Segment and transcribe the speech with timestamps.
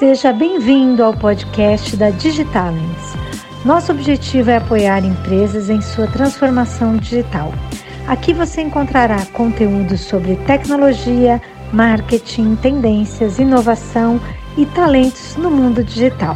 [0.00, 3.12] Seja bem-vindo ao podcast da Digitalents.
[3.66, 7.52] Nosso objetivo é apoiar empresas em sua transformação digital.
[8.08, 11.38] Aqui você encontrará conteúdo sobre tecnologia,
[11.70, 14.18] marketing, tendências, inovação
[14.56, 16.34] e talentos no mundo digital.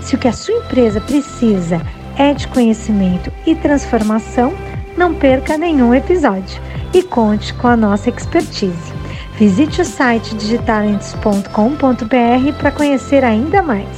[0.00, 1.82] Se o que a sua empresa precisa
[2.16, 4.54] é de conhecimento e transformação,
[4.96, 6.58] não perca nenhum episódio
[6.94, 8.91] e conte com a nossa expertise.
[9.38, 13.88] Visite o site digitalents.com.br para conhecer ainda mais.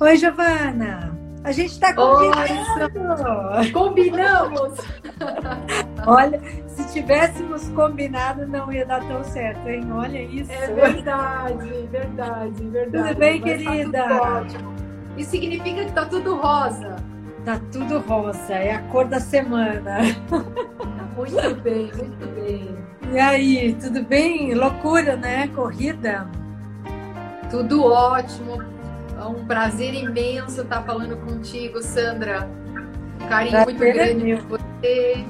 [0.00, 1.12] Oi, Giovana!
[1.44, 3.72] A gente está combinando!
[3.72, 4.78] Combinamos!
[6.06, 9.86] Olha, se tivéssemos combinado, não ia dar tão certo, hein?
[9.92, 10.50] Olha isso!
[10.50, 13.08] É verdade, verdade, verdade.
[13.08, 14.02] Tudo bem, querida?
[14.02, 14.74] Tá tudo ótimo.
[15.16, 16.96] Isso significa que tá tudo rosa.
[17.44, 19.98] Tá tudo rosa, é a cor da semana.
[21.16, 22.76] Muito bem, muito bem.
[23.12, 24.54] E aí, tudo bem?
[24.54, 25.48] Loucura, né?
[25.48, 26.26] Corrida?
[27.50, 28.62] Tudo ótimo.
[29.18, 32.48] É um prazer imenso estar falando contigo, Sandra.
[33.20, 35.24] Um carinho prazer muito é grande é por você.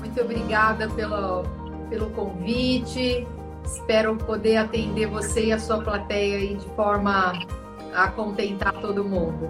[0.00, 1.44] Muito obrigada pelo,
[1.88, 3.26] pelo convite.
[3.64, 7.32] Espero poder atender você e a sua plateia aí de forma
[7.94, 9.48] a contentar todo mundo.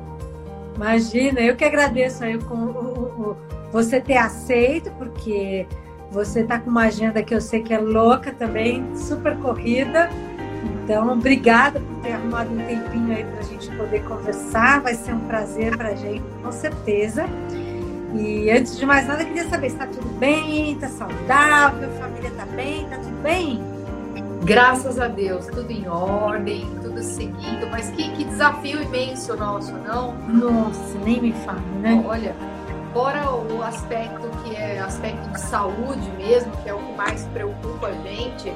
[0.77, 3.37] Imagina, eu que agradeço aí com
[3.71, 5.67] você ter aceito, porque
[6.11, 10.11] você está com uma agenda que eu sei que é louca também, super corrida.
[10.85, 14.81] Então, obrigada por ter arrumado um tempinho aí para a gente poder conversar.
[14.81, 17.25] Vai ser um prazer para a gente, com certeza.
[18.15, 21.93] E antes de mais nada, eu queria saber se está tudo bem, está saudável, a
[21.93, 23.61] família está bem, está tudo bem?
[24.45, 28.12] Graças a Deus, tudo em ordem, tudo seguindo, mas que, que
[28.43, 30.15] desafio imenso nosso, não?
[30.27, 32.03] Nossa, nem me fale, né?
[32.05, 32.35] Olha,
[32.93, 37.87] fora o aspecto que é aspecto de saúde mesmo, que é o que mais preocupa
[37.87, 38.53] a gente,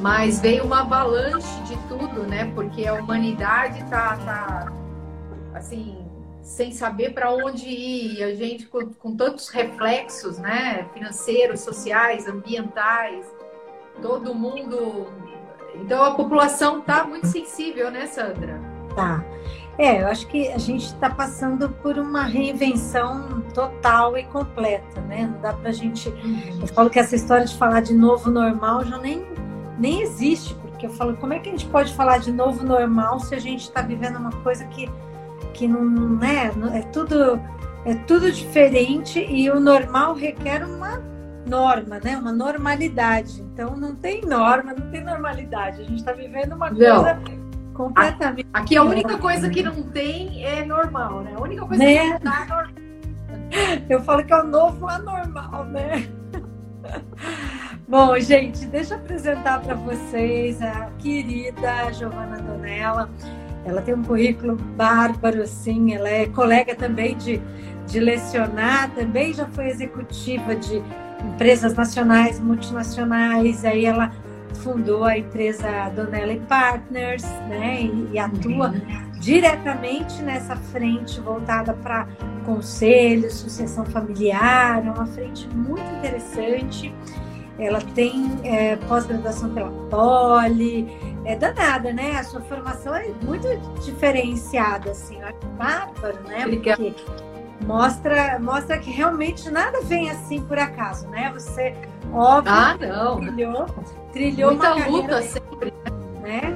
[0.00, 2.50] mas veio uma avalanche de tudo, né?
[2.52, 4.72] Porque a humanidade tá, tá
[5.54, 6.04] assim,
[6.42, 10.88] sem saber para onde ir, a gente com, com tantos reflexos, né?
[10.92, 13.24] Financeiros, sociais, ambientais
[14.00, 15.06] todo mundo.
[15.76, 18.71] Então a população está muito sensível, né, Sandra?
[18.94, 19.24] Tá.
[19.78, 25.28] É, eu acho que a gente está passando por uma reinvenção total e completa, né?
[25.32, 26.08] Não dá para a gente.
[26.10, 26.60] Uhum.
[26.60, 29.26] Eu falo que essa história de falar de novo normal já nem,
[29.78, 33.18] nem existe, porque eu falo, como é que a gente pode falar de novo normal
[33.20, 34.90] se a gente está vivendo uma coisa que,
[35.54, 37.40] que não é, é tudo
[37.84, 41.02] é tudo diferente e o normal requer uma
[41.46, 42.16] norma, né?
[42.16, 43.42] Uma normalidade.
[43.42, 45.80] Então não tem norma, não tem normalidade.
[45.80, 47.41] A gente está vivendo uma coisa não.
[47.82, 48.48] Completamente.
[48.52, 51.32] Aqui a única coisa que não tem é normal, né?
[51.36, 51.94] A única coisa né?
[51.94, 52.82] que não tá é normal.
[53.88, 56.08] Eu falo que é o novo anormal, né?
[57.86, 63.10] Bom, gente, deixa eu apresentar para vocês a querida Giovana Donella.
[63.64, 67.40] Ela tem um currículo bárbaro, assim, ela é colega também de,
[67.86, 70.82] de lecionar, também já foi executiva de
[71.22, 74.10] empresas nacionais, multinacionais, aí ela
[74.62, 79.10] fundou a empresa Donnelly Partners, né, e, e atua uhum.
[79.20, 82.06] diretamente nessa frente voltada para
[82.44, 86.94] conselho, sucessão familiar, é uma frente muito interessante.
[87.58, 90.88] Ela tem é, pós-graduação pela Poli,
[91.24, 92.16] é danada, né?
[92.18, 93.46] A sua formação é muito
[93.84, 96.44] diferenciada, assim, eu acho bárbaro, né?
[96.46, 96.82] Obrigada.
[96.82, 97.31] Porque
[97.66, 101.30] mostra, mostra que realmente nada vem assim por acaso, né?
[101.34, 101.74] Você,
[102.12, 103.20] óbvio, ah, não.
[103.20, 103.66] trilhou,
[104.12, 105.74] trilhou Muita uma luta carreira, sempre,
[106.22, 106.54] né?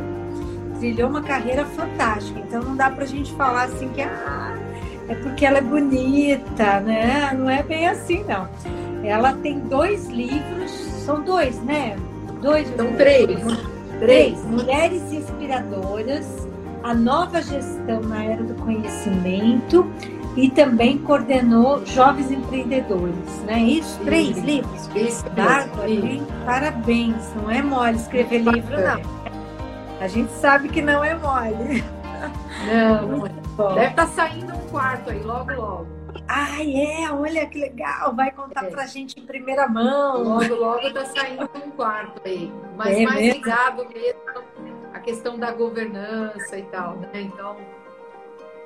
[0.79, 2.41] Trilhou uma carreira fantástica.
[2.41, 4.55] Então não dá pra gente falar assim que ah,
[5.09, 7.33] é porque ela é bonita, né?
[7.33, 8.49] Não é bem assim, não.
[9.05, 11.97] Ela tem dois livros, são dois, né?
[12.43, 12.69] Dois.
[12.77, 13.29] São três.
[14.01, 14.45] Três.
[14.45, 16.27] Mulheres Inspiradoras,
[16.83, 19.91] a nova gestão na era do conhecimento
[20.37, 23.59] e também coordenou Jovens Empreendedores, né?
[23.59, 24.91] Isso, três isso, livros.
[24.95, 25.89] Isso, Bárbara,
[26.45, 29.17] parabéns, não é mole escrever livro, não.
[30.01, 31.83] A gente sabe que não é mole.
[32.67, 33.31] Não, não é.
[33.75, 35.87] Deve estar tá saindo um quarto aí, logo, logo.
[36.29, 38.71] Ah, é, olha que legal, vai contar é.
[38.71, 40.23] pra gente em primeira mão.
[40.23, 42.53] Logo, logo tá saindo um quarto aí.
[42.77, 43.35] Mas é mais mesmo?
[43.35, 44.21] ligado mesmo
[44.93, 47.09] à questão da governança e tal, né?
[47.15, 47.57] Então,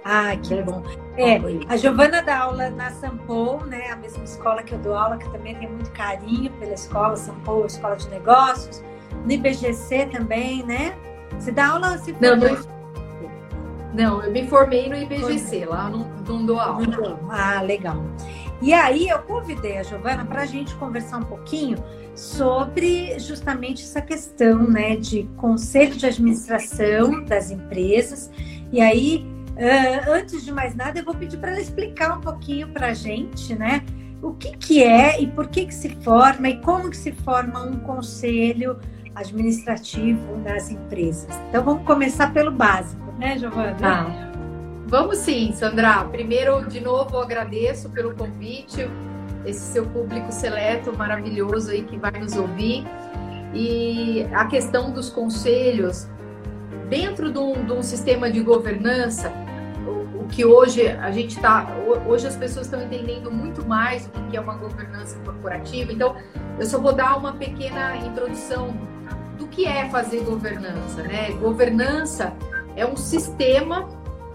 [0.05, 0.83] ah, que bom.
[1.17, 3.91] É, a Giovana dá aula na Sampol, né?
[3.91, 7.67] A mesma escola que eu dou aula, que também tem muito carinho pela escola, Sampol,
[7.67, 8.83] Escola de Negócios.
[9.25, 10.97] No IBGC também, né?
[11.39, 12.57] Você dá aula se não, não,
[13.93, 17.21] não, eu me formei no IBGC, lá não, não dou aula.
[17.29, 18.03] Ah, legal.
[18.63, 21.79] E aí eu convidei a Giovana para a gente conversar um pouquinho
[22.15, 28.31] sobre justamente essa questão né, de conselho de administração das empresas.
[28.71, 29.27] E aí,
[29.57, 32.95] uh, antes de mais nada, eu vou pedir para ela explicar um pouquinho para a
[32.95, 33.85] gente, né?
[34.23, 37.63] O que, que é e por que, que se forma e como que se forma
[37.63, 38.79] um conselho
[39.15, 41.29] administrativo das empresas.
[41.49, 43.77] Então vamos começar pelo básico, né, Giovana?
[43.83, 44.33] Ah,
[44.87, 46.05] vamos sim, Sandra.
[46.05, 48.89] Primeiro, de novo, agradeço pelo convite
[49.45, 52.85] esse seu público seleto maravilhoso aí que vai nos ouvir.
[53.55, 56.09] E a questão dos conselhos,
[56.91, 59.33] dentro de um, de um sistema de governança,
[59.87, 61.69] o, o, que hoje a gente está.
[62.07, 65.93] Hoje as pessoas estão entendendo muito mais o que é uma governança corporativa.
[65.93, 66.17] Então,
[66.59, 68.75] eu só vou dar uma pequena introdução
[69.39, 71.03] do que é fazer governança.
[71.03, 71.31] Né?
[71.41, 72.35] Governança
[72.75, 73.89] é um sistema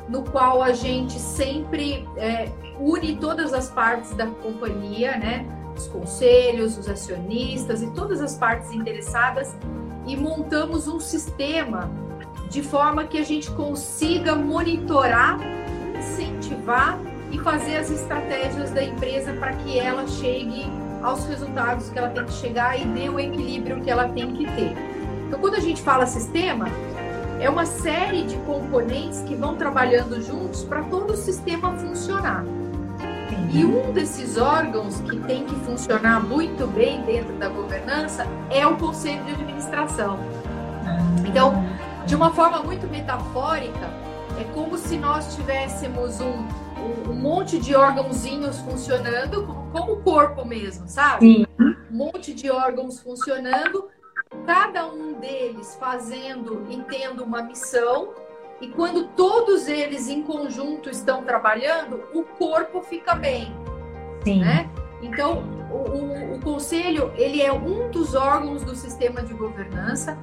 [0.08, 2.50] no qual a gente sempre é,
[2.80, 5.46] une todas as partes da companhia, né?
[5.76, 9.58] Os conselhos, os acionistas e todas as partes interessadas
[10.06, 11.90] e montamos um sistema
[12.56, 15.38] de forma que a gente consiga monitorar,
[16.00, 16.98] incentivar
[17.30, 20.66] e fazer as estratégias da empresa para que ela chegue
[21.04, 24.46] aos resultados que ela tem que chegar e dê o equilíbrio que ela tem que
[24.46, 24.74] ter.
[25.28, 26.68] Então, quando a gente fala sistema,
[27.42, 32.46] é uma série de componentes que vão trabalhando juntos para todo o sistema funcionar.
[33.54, 38.78] E um desses órgãos que tem que funcionar muito bem dentro da governança é o
[38.78, 40.18] conselho de administração.
[41.28, 41.66] Então,
[42.06, 43.90] de uma forma muito metafórica,
[44.40, 46.46] é como se nós tivéssemos um,
[47.10, 51.26] um, monte de órgãozinhos funcionando, como o corpo mesmo, sabe?
[51.26, 51.46] Sim.
[51.60, 53.90] Um monte de órgãos funcionando,
[54.46, 58.14] cada um deles fazendo e tendo uma missão
[58.62, 63.54] e quando todos eles em conjunto estão trabalhando, o corpo fica bem.
[64.24, 64.40] Sim.
[64.40, 64.70] Né?
[65.02, 70.18] Então, o, o, o, conselho ele é um dos órgãos do sistema de governança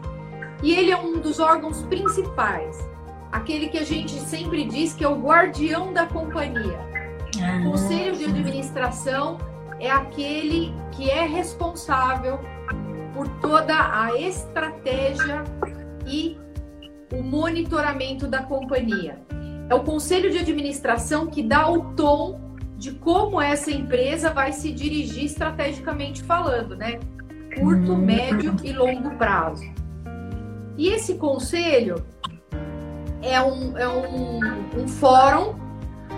[0.63, 2.79] e ele é um dos órgãos principais,
[3.31, 6.79] aquele que a gente sempre diz que é o guardião da companhia.
[7.43, 9.39] Ah, o conselho de administração
[9.81, 12.39] é aquele que é responsável
[13.15, 15.43] por toda a estratégia
[16.07, 16.39] e
[17.13, 19.21] o monitoramento da companhia.
[19.69, 22.41] É o conselho de administração que dá o tom
[22.77, 26.99] de como essa empresa vai se dirigir estrategicamente falando, né?
[27.55, 29.65] Curto, médio e longo prazo.
[30.77, 32.05] E esse conselho
[33.21, 34.41] é um, é um,
[34.81, 35.55] um fórum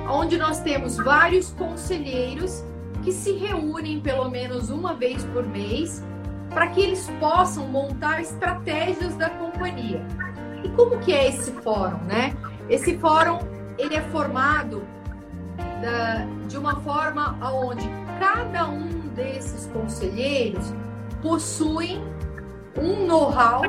[0.08, 2.64] onde nós temos vários conselheiros
[3.02, 6.02] que se reúnem pelo menos uma vez por mês
[6.50, 10.02] para que eles possam montar estratégias da companhia.
[10.62, 12.34] E como que é esse fórum, né?
[12.68, 13.38] Esse fórum
[13.76, 14.82] ele é formado
[15.82, 17.86] da, de uma forma onde
[18.18, 20.72] cada um desses conselheiros
[21.20, 22.00] possui
[22.78, 23.62] um know-how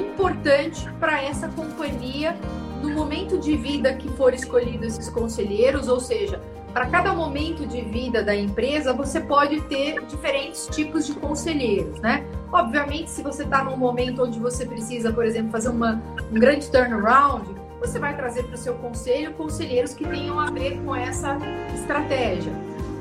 [0.00, 2.36] importante para essa companhia
[2.82, 6.40] no momento de vida que for escolhido esses conselheiros, ou seja,
[6.72, 12.24] para cada momento de vida da empresa, você pode ter diferentes tipos de conselheiros, né?
[12.52, 16.00] Obviamente, se você está num momento onde você precisa, por exemplo, fazer uma,
[16.30, 17.48] um grande turnaround,
[17.80, 21.38] você vai trazer para o seu conselho conselheiros que tenham a ver com essa
[21.74, 22.52] estratégia.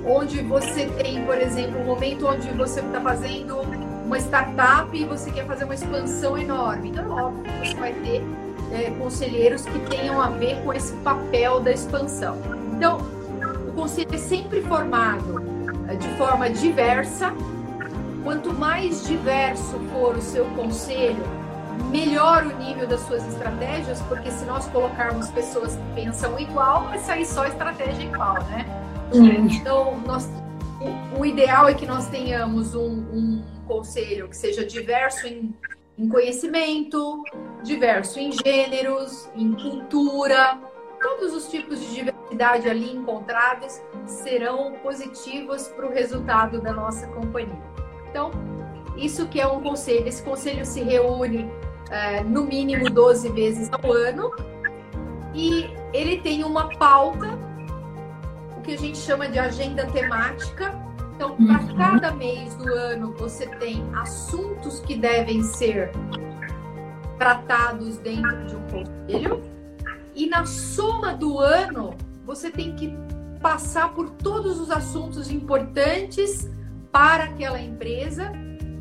[0.06, 3.58] Onde você tem, por exemplo, um momento onde você está fazendo
[4.10, 6.90] uma startup e você quer fazer uma expansão enorme.
[6.90, 8.24] Então, é óbvio que você vai ter
[8.72, 12.38] é, conselheiros que tenham a ver com esse papel da expansão.
[12.76, 12.98] Então,
[13.68, 15.42] o conselho é sempre formado
[15.88, 17.34] é, de forma diversa,
[18.24, 21.24] Quanto mais diverso for o seu conselho,
[21.90, 27.00] melhor o nível das suas estratégias, porque se nós colocarmos pessoas que pensam igual, vai
[27.00, 28.66] sair só estratégia igual, né?
[29.14, 30.30] Então, nós,
[30.82, 35.54] o, o, ideal é que nós tenhamos um, um conselho que seja diverso em,
[35.98, 37.24] em conhecimento,
[37.64, 40.60] diverso em gêneros, em cultura,
[41.00, 47.62] todos os tipos de diversidade ali encontrados serão positivos para o resultado da nossa companhia.
[48.10, 48.32] Então,
[48.98, 50.08] isso que é um conselho.
[50.08, 51.50] Esse conselho se reúne
[51.92, 54.32] é, no mínimo 12 vezes ao ano
[55.34, 57.38] e ele tem uma pauta,
[58.58, 60.89] o que a gente chama de agenda temática.
[61.20, 65.92] Então, para cada mês do ano, você tem assuntos que devem ser
[67.18, 69.44] tratados dentro de um conselho.
[70.16, 71.94] E na soma do ano,
[72.26, 72.98] você tem que
[73.42, 76.50] passar por todos os assuntos importantes
[76.90, 78.32] para aquela empresa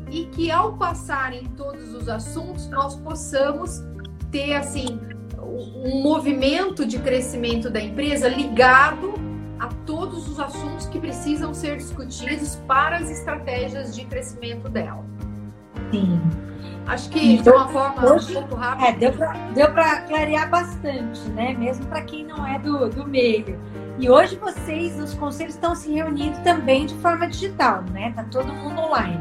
[0.09, 3.83] e que ao passarem todos os assuntos nós possamos
[4.31, 4.97] ter assim
[5.37, 9.28] um movimento de crescimento da empresa ligado
[9.59, 15.03] a todos os assuntos que precisam ser discutidos para as estratégias de crescimento dela.
[15.91, 16.19] Sim.
[16.87, 18.87] Acho que então, de uma forma hoje, um pouco rápida.
[18.87, 21.53] É, deu para clarear bastante, né?
[21.53, 23.59] Mesmo para quem não é do, do meio.
[23.99, 28.11] E hoje vocês, os conselhos, estão se reunindo também de forma digital, né?
[28.15, 29.19] Tá todo mundo online.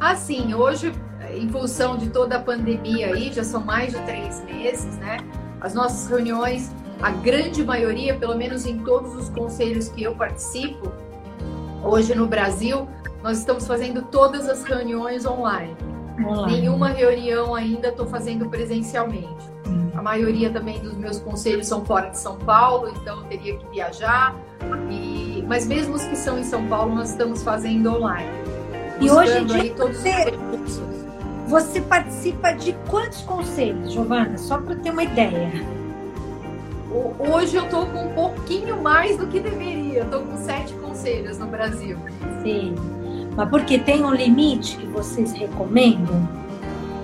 [0.00, 0.92] Assim, hoje,
[1.32, 5.18] em função de toda a pandemia aí, já são mais de três meses, né?
[5.60, 10.92] As nossas reuniões, a grande maioria, pelo menos em todos os conselhos que eu participo,
[11.82, 12.86] hoje no Brasil,
[13.22, 15.76] nós estamos fazendo todas as reuniões online.
[16.22, 16.60] online.
[16.60, 19.50] Nenhuma reunião ainda estou fazendo presencialmente.
[19.66, 19.90] Hum.
[19.94, 23.66] A maioria também dos meus conselhos são fora de São Paulo, então eu teria que
[23.68, 24.34] viajar.
[24.90, 25.42] E...
[25.46, 28.28] Mas mesmo os que são em São Paulo, nós estamos fazendo online.
[29.00, 30.34] E hoje em dia você,
[31.46, 34.36] você participa de quantos conselhos, Giovana?
[34.36, 35.79] Só para ter uma ideia.
[36.90, 40.02] Hoje eu estou com um pouquinho mais do que deveria.
[40.02, 41.96] Estou com sete conselhos no Brasil.
[42.42, 42.74] Sim.
[43.36, 46.28] Mas porque tem um limite que vocês recomendam?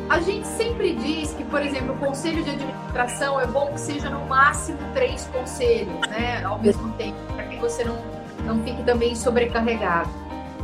[0.08, 4.08] A gente sempre diz que, por exemplo, o conselho de administração é bom que seja
[4.10, 7.96] no máximo três conselhos, né, ao mesmo tempo, para que você não,
[8.44, 10.08] não fique também sobrecarregado.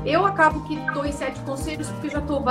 [0.04, 2.44] Eu acabo que estou em sete conselhos porque já estou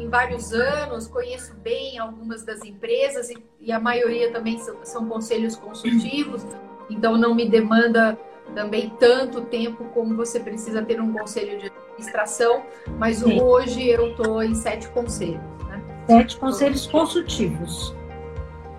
[0.00, 5.08] em vários anos, conheço bem algumas das empresas e, e a maioria também são, são
[5.08, 6.46] conselhos consultivos,
[6.88, 8.16] então não me demanda
[8.54, 12.62] também tanto tempo como você precisa ter um conselho de administração,
[12.98, 13.40] mas Sim.
[13.40, 15.42] hoje eu estou em sete conselhos.
[15.68, 15.82] Né?
[16.06, 17.94] Sete conselhos consultivos.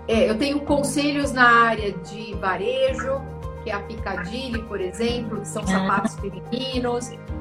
[0.07, 3.21] É, eu tenho conselhos na área de varejo,
[3.65, 5.67] que é a Picadilly, por exemplo, que são ah.
[5.67, 6.15] sapatos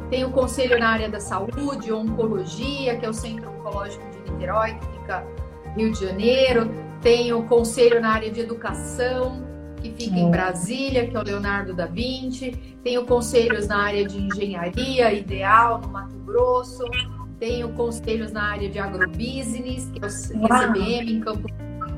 [0.06, 0.10] femininos.
[0.10, 4.86] Tenho conselho na área da saúde, oncologia, que é o Centro Oncológico de Niterói, que
[4.98, 5.24] fica
[5.76, 6.70] Rio de Janeiro.
[7.02, 9.44] Tenho conselho na área de educação,
[9.80, 12.52] que fica em Brasília, que é o Leonardo da Vinci.
[12.82, 16.84] Tenho conselhos na área de engenharia, ideal, no Mato Grosso.
[17.38, 21.46] Tenho conselhos na área de agrobusiness, que é o CBM, em Campo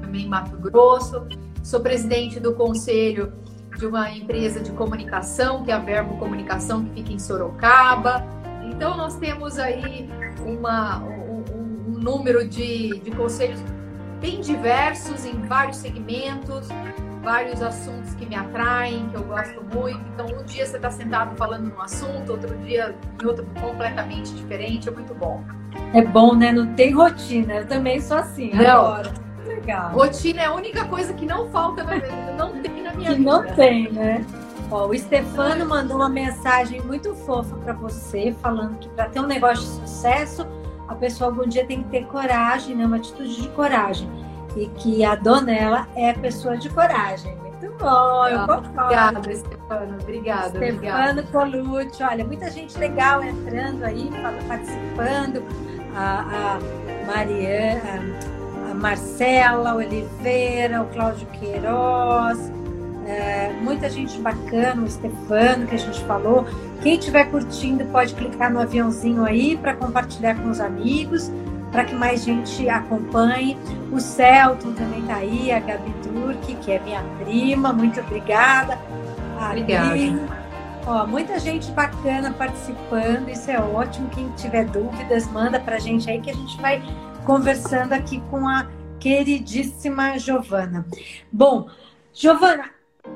[0.00, 1.26] também em Mato Grosso.
[1.62, 3.32] Sou presidente do conselho
[3.78, 8.24] de uma empresa de comunicação, que é a Verbo Comunicação, que fica em Sorocaba.
[8.64, 10.10] Então, nós temos aí
[10.44, 13.60] uma, um, um número de, de conselhos
[14.20, 16.68] bem diversos em vários segmentos
[17.22, 20.00] vários assuntos que me atraem, que eu gosto muito.
[20.14, 24.88] Então, um dia você está sentado falando num assunto, outro dia em outro completamente diferente,
[24.88, 25.44] é muito bom.
[25.92, 26.52] É bom, né?
[26.52, 27.56] Não tem rotina.
[27.56, 28.86] Eu também sou assim, não.
[28.86, 29.27] agora.
[29.60, 29.90] Legal.
[29.92, 33.10] Rotina é a única coisa que não falta na minha vida, não tem na minha
[33.10, 33.30] que vida.
[33.30, 34.24] Não tem, né?
[34.70, 39.26] Ó, o Stefano mandou uma mensagem muito fofa para você, falando que para ter um
[39.26, 40.46] negócio de sucesso,
[40.86, 42.86] a pessoa algum dia tem que ter coragem, né?
[42.86, 44.08] Uma atitude de coragem
[44.56, 47.36] e que a dona é pessoa de coragem.
[47.36, 48.80] Muito bom, eu concordo.
[48.80, 49.96] Obrigada, Stefano.
[50.00, 50.48] Obrigada.
[50.48, 54.10] Stefano Colucci, olha, muita gente legal entrando aí,
[54.46, 55.42] participando.
[55.94, 58.37] A, a Mariana,
[58.78, 62.52] Marcela Oliveira, o Cláudio Queiroz.
[63.06, 66.46] É, muita gente bacana, o Stefano, que a gente falou.
[66.82, 71.30] Quem estiver curtindo, pode clicar no aviãozinho aí para compartilhar com os amigos
[71.70, 73.56] para que mais gente acompanhe.
[73.92, 78.78] O Celton também está aí, a Gabi Turque, que é minha prima, muito obrigada.
[79.44, 80.38] Obrigada.
[80.86, 84.08] Ó, muita gente bacana participando, isso é ótimo.
[84.08, 86.82] Quem tiver dúvidas, manda para a gente aí que a gente vai
[87.28, 88.66] conversando aqui com a
[88.98, 90.86] queridíssima Giovana.
[91.30, 91.68] Bom,
[92.10, 92.70] Giovana,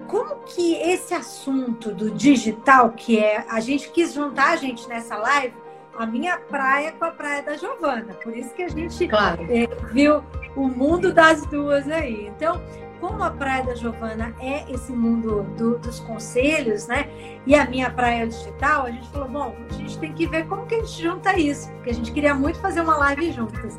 [0.07, 5.16] como que esse assunto do digital, que é a gente quis juntar a gente nessa
[5.16, 5.54] live
[5.97, 8.12] a minha praia com a praia da Giovana.
[8.23, 9.47] Por isso que a gente claro.
[9.49, 10.23] é, viu
[10.54, 12.26] o mundo das duas aí.
[12.26, 12.61] Então,
[13.00, 17.09] como a praia da Giovana é esse mundo do, dos conselhos, né?
[17.47, 20.66] E a minha praia digital, a gente falou, bom, a gente tem que ver como
[20.66, 23.78] que a gente junta isso, porque a gente queria muito fazer uma live juntas.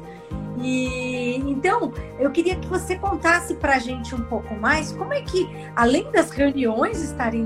[0.61, 5.21] E então eu queria que você contasse para a gente um pouco mais como é
[5.21, 7.45] que, além das reuniões estarem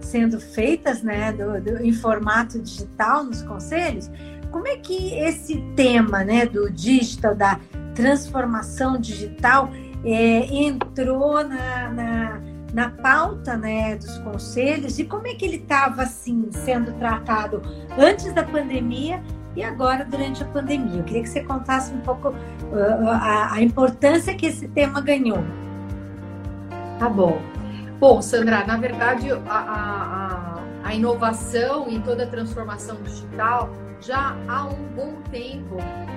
[0.00, 4.10] sendo feitas né, do, do, em formato digital nos conselhos,
[4.50, 7.58] como é que esse tema né, do digital, da
[7.94, 9.70] transformação digital,
[10.04, 12.40] é, entrou na, na,
[12.72, 14.98] na, pauta né, dos conselhos?
[14.98, 17.62] E como é que ele estava assim, sendo tratado
[17.98, 19.22] antes da pandemia
[19.56, 20.98] e agora durante a pandemia?
[20.98, 25.44] Eu queria que você contasse um pouco uh, a, a importância que esse tema ganhou.
[26.98, 27.40] Tá bom.
[27.98, 33.70] Bom, Sandra, na verdade, a, a, a inovação e toda a transformação digital
[34.00, 35.76] já há um bom tempo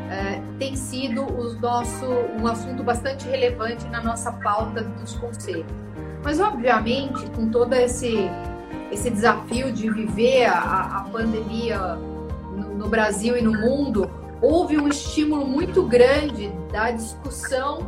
[0.10, 2.06] é, tem sido o nosso,
[2.40, 5.66] um assunto bastante relevante na nossa pauta dos conselhos.
[6.24, 8.30] Mas, obviamente, com todo esse,
[8.92, 11.98] esse desafio de viver a, a pandemia
[12.78, 14.10] no, Brasil e no mundo,
[14.42, 17.80] houve um estímulo muito grande da discussão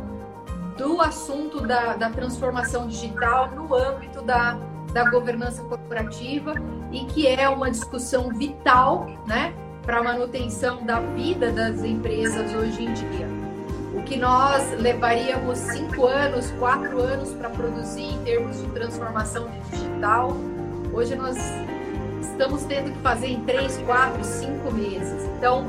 [0.76, 4.58] do assunto da, da transformação digital no âmbito da,
[4.92, 6.54] da governança corporativa
[6.90, 12.84] e que é uma discussão vital né, para a manutenção da vida das empresas hoje
[12.84, 13.28] em dia.
[13.94, 20.36] O que nós levaríamos cinco anos, quatro anos para produzir em termos de transformação digital,
[20.92, 21.36] hoje nós
[22.40, 25.28] estamos tendo que fazer em três, quatro, cinco meses.
[25.36, 25.66] Então,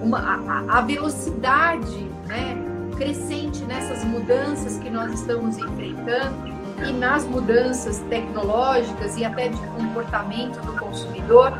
[0.00, 1.98] uma, a, a velocidade
[2.28, 2.56] né,
[2.96, 6.52] crescente nessas mudanças que nós estamos enfrentando
[6.88, 11.52] e nas mudanças tecnológicas e até de comportamento do consumidor,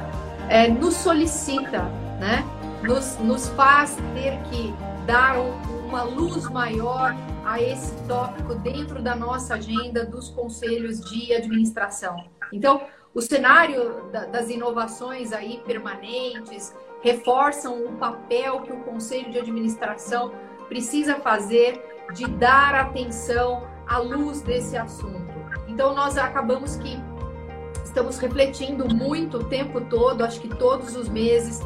[0.48, 1.82] é, nos solicita,
[2.20, 2.44] né?
[2.84, 4.72] nos, nos faz ter que
[5.06, 11.34] dar um, uma luz maior a esse tópico dentro da nossa agenda dos conselhos de
[11.34, 12.24] administração.
[12.52, 12.82] Então,
[13.14, 20.32] o cenário da, das inovações aí permanentes reforçam o papel que o conselho de administração
[20.68, 21.82] precisa fazer
[22.14, 25.32] de dar atenção à luz desse assunto.
[25.68, 26.98] Então nós acabamos que
[27.84, 31.60] estamos refletindo muito o tempo todo, acho que todos os meses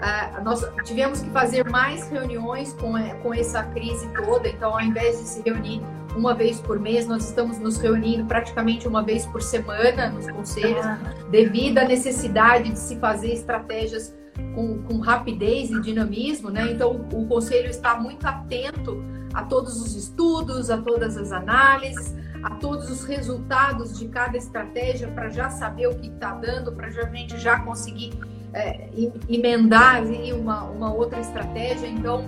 [0.00, 4.80] Uh, nós tivemos que fazer mais reuniões com, eh, com essa crise toda, então ao
[4.80, 5.82] invés de se reunir
[6.16, 10.84] uma vez por mês, nós estamos nos reunindo praticamente uma vez por semana nos conselhos,
[10.84, 10.98] ah.
[11.30, 14.14] devido à necessidade de se fazer estratégias
[14.54, 16.70] com, com rapidez e dinamismo, né?
[16.72, 19.02] Então, o conselho está muito atento
[19.32, 25.08] a todos os estudos, a todas as análises, a todos os resultados de cada estratégia
[25.08, 28.12] para já saber o que está dando, para a gente já conseguir
[28.52, 28.88] é,
[29.28, 30.02] emendar
[30.34, 31.86] uma, uma outra estratégia.
[31.86, 32.24] Então,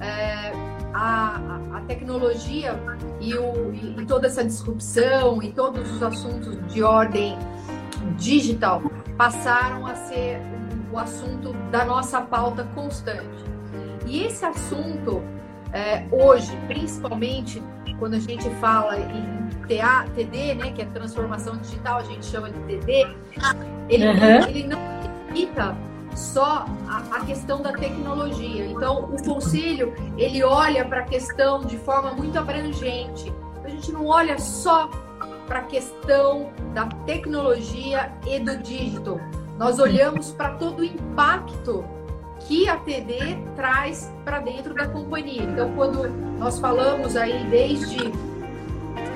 [0.00, 0.52] é,
[0.94, 1.40] a,
[1.74, 2.78] a, tecnologia
[3.20, 7.36] e, o, e, toda essa disrupção e todos os assuntos de ordem
[8.16, 8.82] digital
[9.16, 10.40] passaram a ser
[10.92, 13.44] o assunto da nossa pauta constante.
[14.06, 15.22] E esse assunto,
[15.72, 17.62] é, hoje, principalmente
[17.98, 22.50] quando a gente fala em TA, TD, né, que é transformação digital, a gente chama
[22.50, 23.08] de TD,
[23.88, 24.48] ele, uhum.
[24.48, 24.78] ele não
[25.26, 25.76] limita
[26.18, 28.66] só a, a, questão da tecnologia.
[28.66, 33.32] Então, o conselho ele olha para a questão de forma muito abrangente.
[33.64, 34.90] A gente não olha só
[35.46, 39.20] para a questão da tecnologia e do digital.
[39.56, 41.84] Nós olhamos para todo o impacto
[42.40, 45.42] que a TD traz para dentro da companhia.
[45.42, 48.12] Então, quando nós falamos aí desde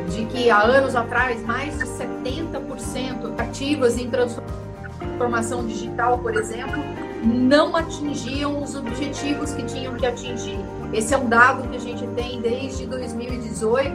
[0.09, 4.72] de que há anos atrás mais de 70% ativas em transformação
[5.67, 6.83] digital, por exemplo,
[7.23, 10.59] não atingiam os objetivos que tinham que atingir.
[10.93, 13.91] Esse é um dado que a gente tem desde 2018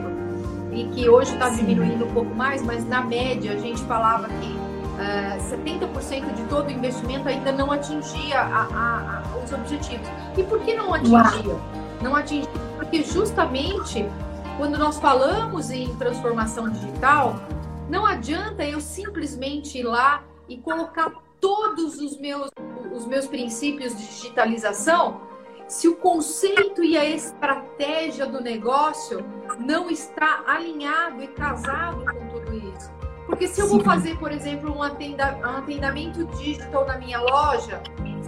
[0.72, 4.52] e que hoje está diminuindo um pouco mais, mas na média a gente falava que
[4.52, 10.08] uh, eh, 70% de todo o investimento ainda não atingia a, a, a, os objetivos.
[10.38, 11.18] E por que não atingia?
[11.18, 11.62] Uau.
[12.02, 14.06] Não atingia porque justamente
[14.58, 17.36] quando nós falamos em transformação digital,
[17.90, 22.50] não adianta eu simplesmente ir lá e colocar todos os meus,
[22.94, 25.22] os meus princípios de digitalização
[25.68, 29.24] se o conceito e a estratégia do negócio
[29.60, 32.92] não está alinhado e casado com tudo isso.
[33.26, 37.82] Porque se eu vou fazer, por exemplo, um, atenda, um atendimento digital na minha loja,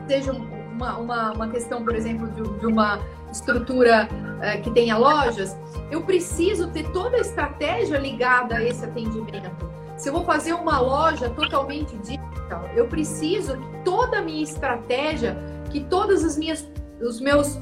[0.06, 3.00] seja uma, uma, uma questão, por exemplo, de, de uma
[3.32, 4.10] estrutura
[4.42, 5.56] é, que tenha lojas,
[5.90, 9.69] eu preciso ter toda a estratégia ligada a esse atendimento.
[10.00, 15.38] Se eu vou fazer uma loja totalmente digital, eu preciso que toda a minha estratégia,
[15.70, 16.66] que todas as minhas,
[17.02, 17.60] os meus,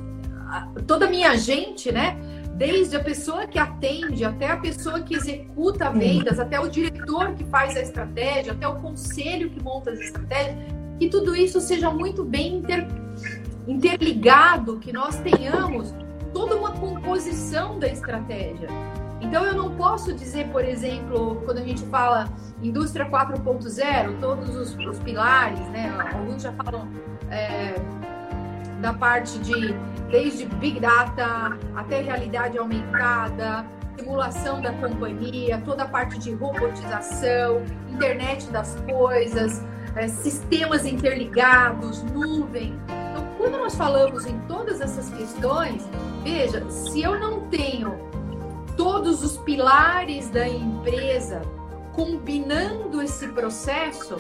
[0.86, 2.15] toda a minha gente, né,
[2.54, 7.43] desde a pessoa que atende, até a pessoa que executa vendas, até o diretor que
[7.45, 10.58] faz a estratégia, até o conselho que monta as estratégias,
[11.00, 12.88] que tudo isso seja muito bem inter,
[13.67, 15.91] interligado, que nós tenhamos
[16.32, 18.67] toda uma composição da estratégia.
[19.19, 22.30] Então eu não posso dizer, por exemplo, quando a gente fala
[22.62, 25.93] indústria 4.0, todos os, os, pilares, né?
[26.13, 26.88] Alguns já falam
[27.30, 27.75] é,
[28.80, 29.75] da parte de
[30.10, 33.65] desde Big Data até realidade aumentada,
[33.97, 39.63] simulação da companhia, toda a parte de robotização, internet das coisas,
[39.95, 42.80] é, sistemas interligados, nuvem.
[43.12, 45.88] Então, quando nós falamos em todas essas questões,
[46.23, 48.07] veja, se eu não tenho
[48.77, 51.41] todos os pilares da empresa
[51.93, 54.15] combinando esse processo,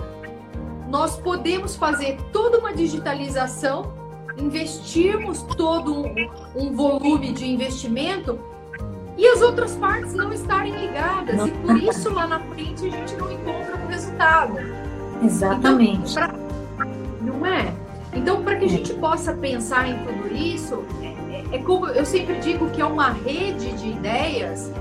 [0.89, 3.95] nós podemos fazer toda uma digitalização
[4.37, 8.39] investirmos todo um, um volume de investimento
[9.17, 11.47] e as outras partes não estarem ligadas.
[11.47, 14.57] E por isso lá na frente a gente não encontra um resultado.
[15.23, 16.11] Exatamente.
[16.11, 16.85] Então, pra...
[17.21, 17.73] Não é?
[18.13, 20.83] Então, para que a gente possa pensar em tudo isso,
[21.51, 24.71] é, como eu sempre digo que é uma rede de ideias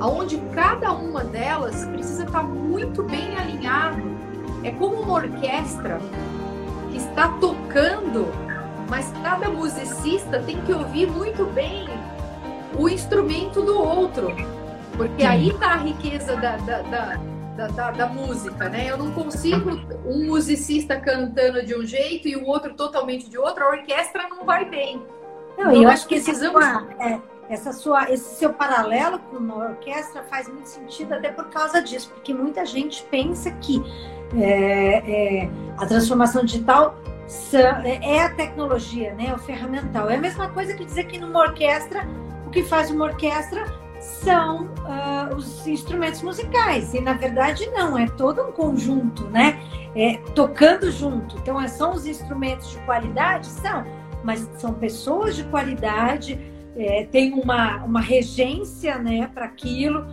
[0.00, 4.02] onde cada uma delas precisa estar muito bem alinhado.
[4.62, 6.00] É como uma orquestra
[6.90, 8.26] que está tocando,
[8.88, 11.88] mas cada musicista tem que ouvir muito bem
[12.78, 14.34] o instrumento do outro,
[14.96, 18.90] porque aí está a riqueza da, da, da, da, da música, né?
[18.90, 19.70] Eu não consigo
[20.04, 24.44] um musicista cantando de um jeito e o outro totalmente de outro, a orquestra não
[24.44, 25.00] vai bem.
[25.56, 26.64] Não, então, eu acho que precisamos.
[26.98, 31.82] É, essa sua, esse seu paralelo com uma orquestra faz muito sentido até por causa
[31.82, 33.82] disso, porque muita gente pensa que
[34.36, 36.96] é, é, a transformação digital
[37.84, 40.10] é a tecnologia, né, o ferramental.
[40.10, 42.06] É a mesma coisa que dizer que numa orquestra
[42.46, 43.64] o que faz uma orquestra
[44.00, 49.58] são uh, os instrumentos musicais e na verdade não é todo um conjunto, né,
[49.96, 51.36] é, tocando junto.
[51.38, 53.84] Então são os instrumentos de qualidade, são,
[54.24, 56.38] mas são pessoas de qualidade
[56.76, 60.06] é, tem uma, uma regência né, para aquilo,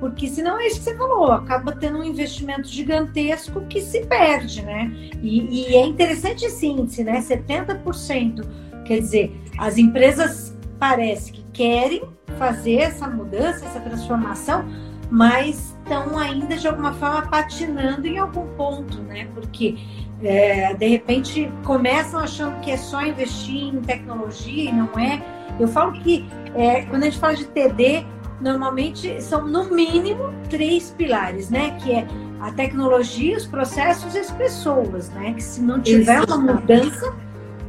[0.00, 4.62] porque senão é isso que você falou, acaba tendo um investimento gigantesco que se perde,
[4.62, 4.92] né?
[5.20, 7.20] E, e é interessante esse índice, né?
[7.20, 8.44] 70%.
[8.84, 12.02] Quer dizer, as empresas parece que querem
[12.38, 14.64] fazer essa mudança, essa transformação,
[15.10, 19.26] mas estão ainda de alguma forma patinando em algum ponto, né?
[19.34, 19.76] Porque
[20.22, 25.22] é, de repente começam achando que é só investir em tecnologia e não é
[25.58, 28.06] eu falo que é, quando a gente fala de TD,
[28.40, 31.76] normalmente são no mínimo três pilares, né?
[31.82, 32.06] Que é
[32.40, 35.34] a tecnologia, os processos e as pessoas, né?
[35.34, 37.14] Que se não tiver uma mudança,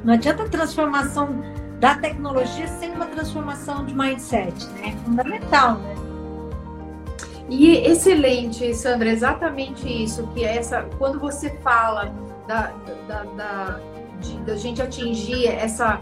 [0.04, 1.44] não adianta a transformação
[1.80, 4.90] da tecnologia sem uma transformação de mindset, né?
[4.90, 5.96] É fundamental, né?
[7.50, 12.14] E excelente, Sandra, exatamente isso, que é essa, quando você fala
[12.50, 12.74] da,
[13.08, 13.80] da, da,
[14.20, 16.02] de, da gente atingir essa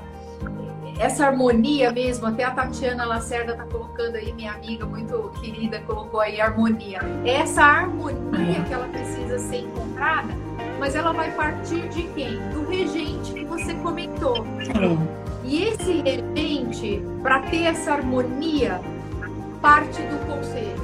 [1.00, 6.20] essa harmonia mesmo, até a Tatiana Lacerda tá colocando aí, minha amiga muito querida, colocou
[6.20, 7.00] aí harmonia.
[7.24, 10.34] É essa harmonia que ela precisa ser encontrada,
[10.80, 12.40] mas ela vai partir de quem?
[12.50, 14.44] Do regente que você comentou.
[15.44, 18.82] E esse regente, para ter essa harmonia,
[19.62, 20.77] parte do conselho.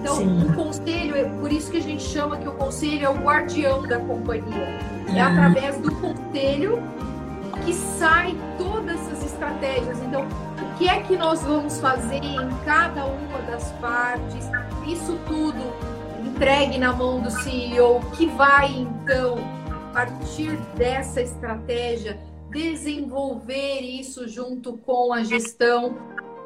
[0.00, 0.42] Então, Sim.
[0.44, 3.82] o conselho, é por isso que a gente chama que o conselho é o guardião
[3.82, 4.78] da companhia.
[5.08, 5.22] É uhum.
[5.22, 6.82] através do conselho
[7.64, 9.98] que sai todas essas estratégias.
[10.02, 14.48] Então, o que é que nós vamos fazer em cada uma das partes?
[14.86, 15.60] Isso tudo
[16.24, 19.36] entregue na mão do CEO, que vai então,
[19.70, 22.18] a partir dessa estratégia,
[22.50, 25.96] desenvolver isso junto com a gestão.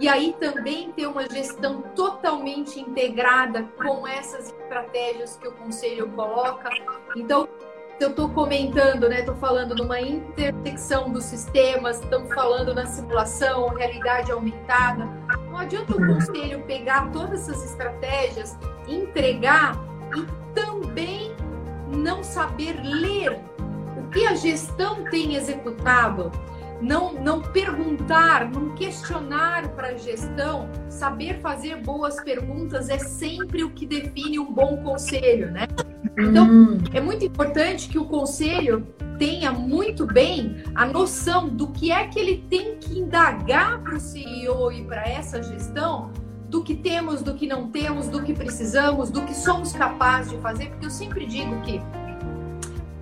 [0.00, 6.68] E aí também ter uma gestão totalmente integrada com essas estratégias que o conselho coloca.
[7.16, 7.48] Então,
[8.00, 9.20] eu estou comentando, né?
[9.20, 15.08] Estou falando numa intersecção dos sistemas, estamos falando na simulação, realidade aumentada.
[15.48, 19.78] Não adianta o conselho pegar todas essas estratégias, entregar
[20.16, 21.34] e também
[21.96, 23.40] não saber ler
[23.96, 26.32] o que a gestão tem executado.
[26.84, 33.70] Não, não perguntar, não questionar para a gestão, saber fazer boas perguntas é sempre o
[33.70, 35.66] que define um bom conselho, né?
[36.18, 36.78] Então, hum.
[36.92, 38.86] é muito importante que o conselho
[39.18, 44.00] tenha muito bem a noção do que é que ele tem que indagar para o
[44.00, 46.12] CEO e para essa gestão,
[46.50, 50.38] do que temos, do que não temos, do que precisamos, do que somos capazes de
[50.38, 51.80] fazer, porque eu sempre digo que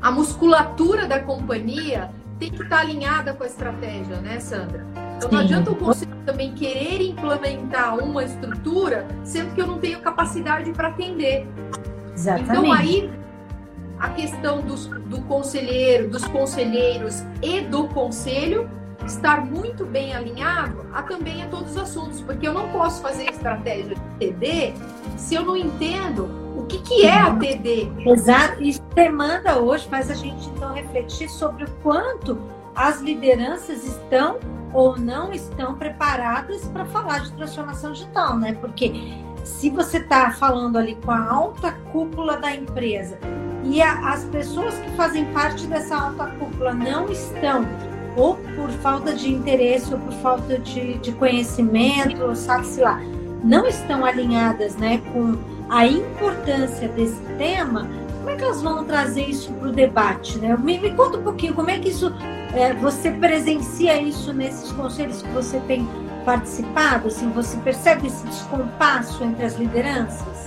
[0.00, 2.10] a musculatura da companhia
[2.42, 4.84] tem que estar alinhada com a estratégia, né, Sandra?
[5.16, 5.36] Então Sim.
[5.36, 10.72] não adianta o conselho também querer implementar uma estrutura, sendo que eu não tenho capacidade
[10.72, 11.46] para atender.
[12.12, 12.50] Exatamente.
[12.50, 13.10] Então aí
[14.00, 18.68] a questão dos, do conselheiro, dos conselheiros e do conselho
[19.06, 23.30] estar muito bem alinhado a também a todos os assuntos, porque eu não posso fazer
[23.30, 24.74] estratégia de TD
[25.16, 26.41] se eu não entendo
[26.72, 27.92] que, que é a TD.
[28.06, 32.38] Exato, isso demanda hoje, faz a gente então refletir sobre o quanto
[32.74, 34.38] as lideranças estão
[34.72, 38.54] ou não estão preparadas para falar de transformação digital, né?
[38.54, 38.92] Porque
[39.44, 43.18] se você está falando ali com a alta cúpula da empresa
[43.64, 47.66] e a, as pessoas que fazem parte dessa alta cúpula não estão,
[48.16, 51.14] ou por falta de interesse, ou por falta de, de
[52.34, 52.98] sabe-se lá,
[53.44, 55.36] não estão alinhadas né, com
[55.72, 60.38] a importância desse tema, como é que elas vão trazer isso para o debate?
[60.38, 60.54] Né?
[60.58, 62.12] Me, me, conta um pouquinho, como é que isso
[62.54, 65.88] é, você presencia isso nesses conselhos que você tem
[66.26, 67.08] participado?
[67.08, 70.46] Assim, você percebe esse descompasso entre as lideranças?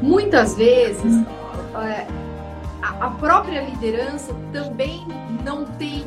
[0.00, 1.26] Muitas vezes, hum.
[1.78, 2.06] é,
[2.80, 5.06] a própria liderança também
[5.44, 6.06] não tem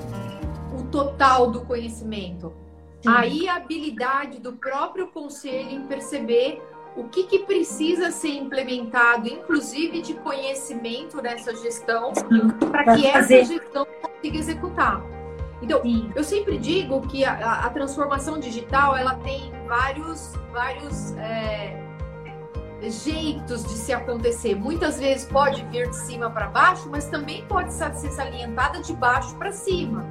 [0.75, 2.51] o total do conhecimento.
[3.03, 3.09] Sim.
[3.09, 6.59] Aí a habilidade do próprio conselho em perceber
[6.95, 12.13] o que, que precisa ser implementado, inclusive de conhecimento nessa gestão,
[12.71, 15.03] para que essa gestão consiga executar.
[15.61, 16.11] Então, Sim.
[16.15, 21.77] eu sempre digo que a, a, transformação digital ela tem vários, vários é,
[22.81, 24.55] jeitos de se acontecer.
[24.55, 29.35] Muitas vezes pode vir de cima para baixo, mas também pode ser salientada de baixo
[29.35, 30.05] para cima.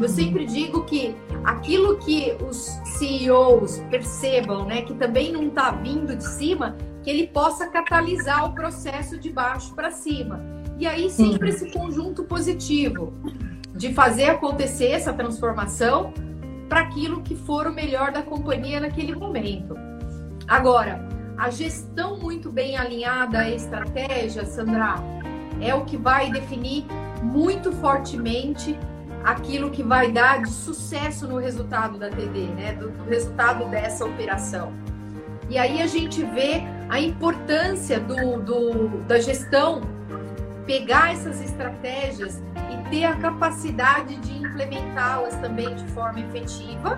[0.00, 2.56] Eu sempre digo que aquilo que os
[2.98, 8.54] CEOs percebam, né, que também não está vindo de cima, que ele possa catalisar o
[8.54, 10.40] processo de baixo para cima.
[10.78, 13.12] E aí sempre esse conjunto positivo
[13.74, 16.12] de fazer acontecer essa transformação
[16.68, 19.74] para aquilo que for o melhor da companhia naquele momento.
[20.46, 24.96] Agora, a gestão muito bem alinhada à estratégia, Sandra,
[25.60, 26.84] é o que vai definir
[27.22, 28.76] muito fortemente
[29.24, 32.72] aquilo que vai dar de sucesso no resultado da TD, né?
[32.72, 34.72] Do, do, resultado dessa operação.
[35.48, 39.80] E aí a gente vê a importância do, do, da gestão
[40.66, 46.96] pegar essas estratégias e ter a capacidade de implementá-las também de forma efetiva.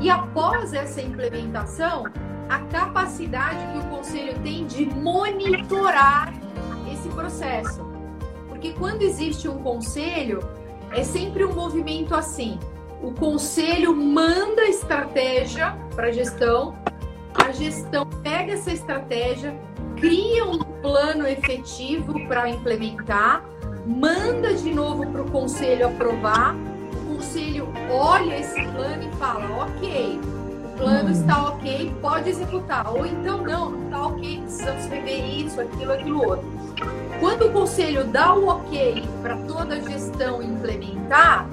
[0.00, 2.04] E após essa implementação,
[2.48, 6.32] a capacidade que o conselho tem de monitorar
[6.92, 7.84] esse processo.
[8.48, 10.40] Porque quando existe um conselho,
[10.92, 12.58] é sempre um movimento assim.
[13.02, 16.76] O conselho manda estratégia para a gestão,
[17.34, 19.58] a gestão pega essa estratégia,
[19.96, 23.44] cria um plano efetivo para implementar,
[23.86, 26.54] manda de novo para o conselho aprovar,
[26.92, 30.20] o conselho olha esse plano e fala: ok,
[30.64, 31.12] o plano hum.
[31.12, 32.86] está ok, pode executar.
[32.90, 36.46] Ou então, não, não está ok, precisamos rever isso, aquilo, aquilo outro.
[37.20, 41.46] Quando o conselho dá o ok para toda a gestão implementar,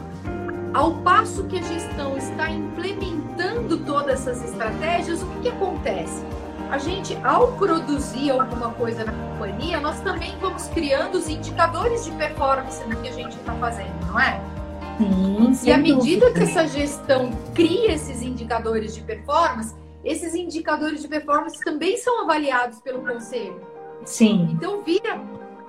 [0.73, 6.23] ao passo que a gestão está implementando todas essas estratégias, o que, que acontece?
[6.71, 12.11] A gente, ao produzir alguma coisa na companhia, nós também vamos criando os indicadores de
[12.11, 14.41] performance do que a gente está fazendo, não é?
[15.53, 21.07] Sim, e à medida que essa gestão cria esses indicadores de performance, esses indicadores de
[21.07, 23.59] performance também são avaliados pelo conselho.
[24.03, 24.49] Sim.
[24.53, 25.19] Então vira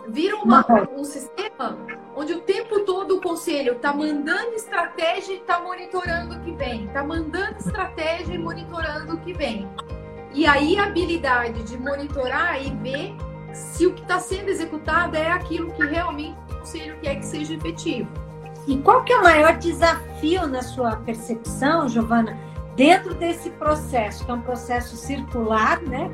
[0.08, 0.64] vira uma,
[0.96, 1.78] um sistema
[2.16, 6.86] onde o tempo todo o conselho está mandando estratégia e está monitorando o que vem,
[6.86, 9.68] está mandando estratégia e monitorando o que vem.
[10.34, 13.14] E aí a habilidade de monitorar e ver
[13.52, 17.54] se o que está sendo executado é aquilo que realmente o conselho quer que seja
[17.54, 18.08] efetivo.
[18.66, 22.38] E qual que é o maior desafio na sua percepção, Giovana,
[22.76, 26.10] dentro desse processo, que é um processo circular, né?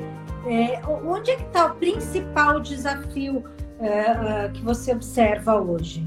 [0.47, 3.43] É, onde é que está o principal desafio
[3.79, 6.05] é, é, que você observa hoje?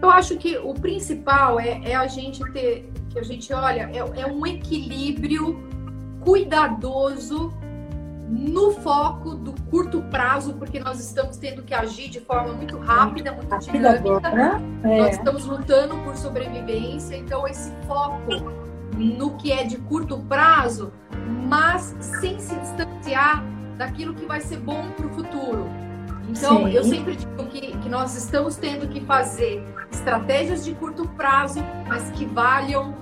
[0.00, 4.20] Eu acho que o principal é, é a gente ter, que a gente olha, é,
[4.20, 5.62] é um equilíbrio
[6.20, 7.52] cuidadoso
[8.28, 13.32] no foco do curto prazo, porque nós estamos tendo que agir de forma muito rápida,
[13.32, 14.60] muito dinâmica.
[14.82, 14.98] É.
[14.98, 18.50] Nós estamos lutando por sobrevivência, então esse foco
[18.96, 20.92] no que é de curto prazo,
[21.48, 23.44] mas sem se distanciar
[23.76, 25.66] daquilo que vai ser bom para o futuro.
[26.28, 26.72] Então, Sim.
[26.72, 32.10] eu sempre digo que, que nós estamos tendo que fazer estratégias de curto prazo, mas
[32.12, 32.94] que valham,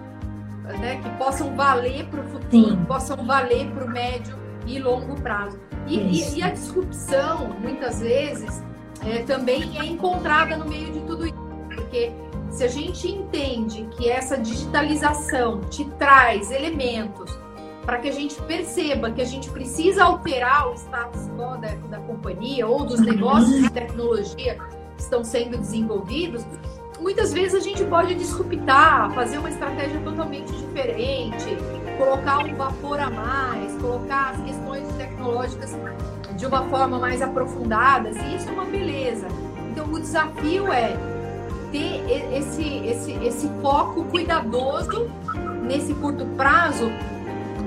[0.80, 2.84] né, que possam valer para o futuro, Sim.
[2.86, 5.58] possam valer para o médio e longo prazo.
[5.86, 8.62] E, e, e a disrupção, muitas vezes,
[9.04, 11.34] é, também é encontrada no meio de tudo isso,
[11.74, 12.12] porque
[12.50, 17.38] se a gente entende que essa digitalização te traz elementos
[17.90, 21.98] para que a gente perceba que a gente precisa alterar o status quo da, da
[21.98, 24.56] companhia ou dos negócios de tecnologia
[24.96, 26.46] que estão sendo desenvolvidos,
[27.00, 31.56] muitas vezes a gente pode disruptar, fazer uma estratégia totalmente diferente,
[31.98, 35.76] colocar um vapor a mais, colocar as questões tecnológicas
[36.36, 39.26] de uma forma mais aprofundada, e isso é uma beleza.
[39.68, 40.96] Então o desafio é
[41.72, 42.04] ter
[42.38, 45.10] esse, esse, esse foco cuidadoso
[45.64, 46.88] nesse curto prazo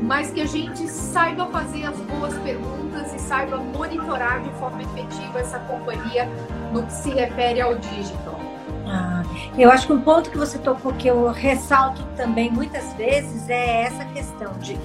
[0.04, 5.40] mas que a gente saiba fazer as boas perguntas e saiba monitorar de forma efetiva
[5.40, 6.28] essa companhia
[6.74, 8.40] no que se refere ao digital.
[8.86, 9.24] Ah,
[9.58, 13.84] eu acho que um ponto que você tocou que eu ressalto também muitas vezes é
[13.84, 14.78] essa questão de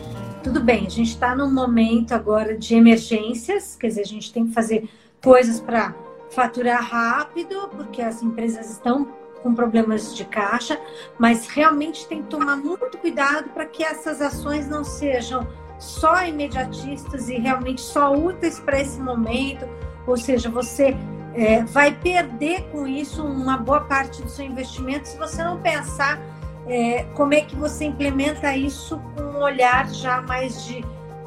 [0.43, 4.47] tudo bem, a gente está num momento agora de emergências, quer dizer, a gente tem
[4.47, 4.89] que fazer
[5.23, 5.93] coisas para
[6.31, 9.09] faturar rápido, porque as empresas estão
[9.43, 10.81] com problemas de caixa,
[11.19, 15.47] mas realmente tem que tomar muito cuidado para que essas ações não sejam
[15.79, 19.69] só imediatistas e realmente só úteis para esse momento,
[20.07, 20.97] ou seja, você
[21.35, 26.21] é, vai perder com isso uma boa parte do seu investimento se você não pensar
[26.67, 30.85] é, como é que você implementa isso com um olhar já mais de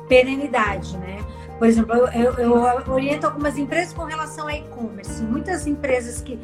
[0.07, 1.19] perenidade, né?
[1.57, 5.23] Por exemplo, eu, eu, eu oriento algumas empresas com relação a e-commerce.
[5.23, 6.39] Muitas empresas que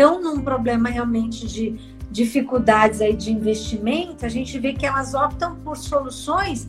[0.00, 1.76] estão num problema realmente de
[2.10, 6.68] dificuldades aí de investimento, a gente vê que elas optam por soluções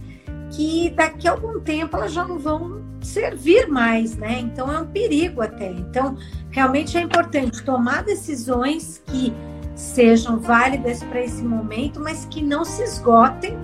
[0.51, 4.39] que daqui a algum tempo elas já não vão servir mais, né?
[4.41, 5.71] Então é um perigo até.
[5.71, 6.17] Então,
[6.51, 9.33] realmente é importante tomar decisões que
[9.73, 13.57] sejam válidas para esse momento, mas que não se esgotem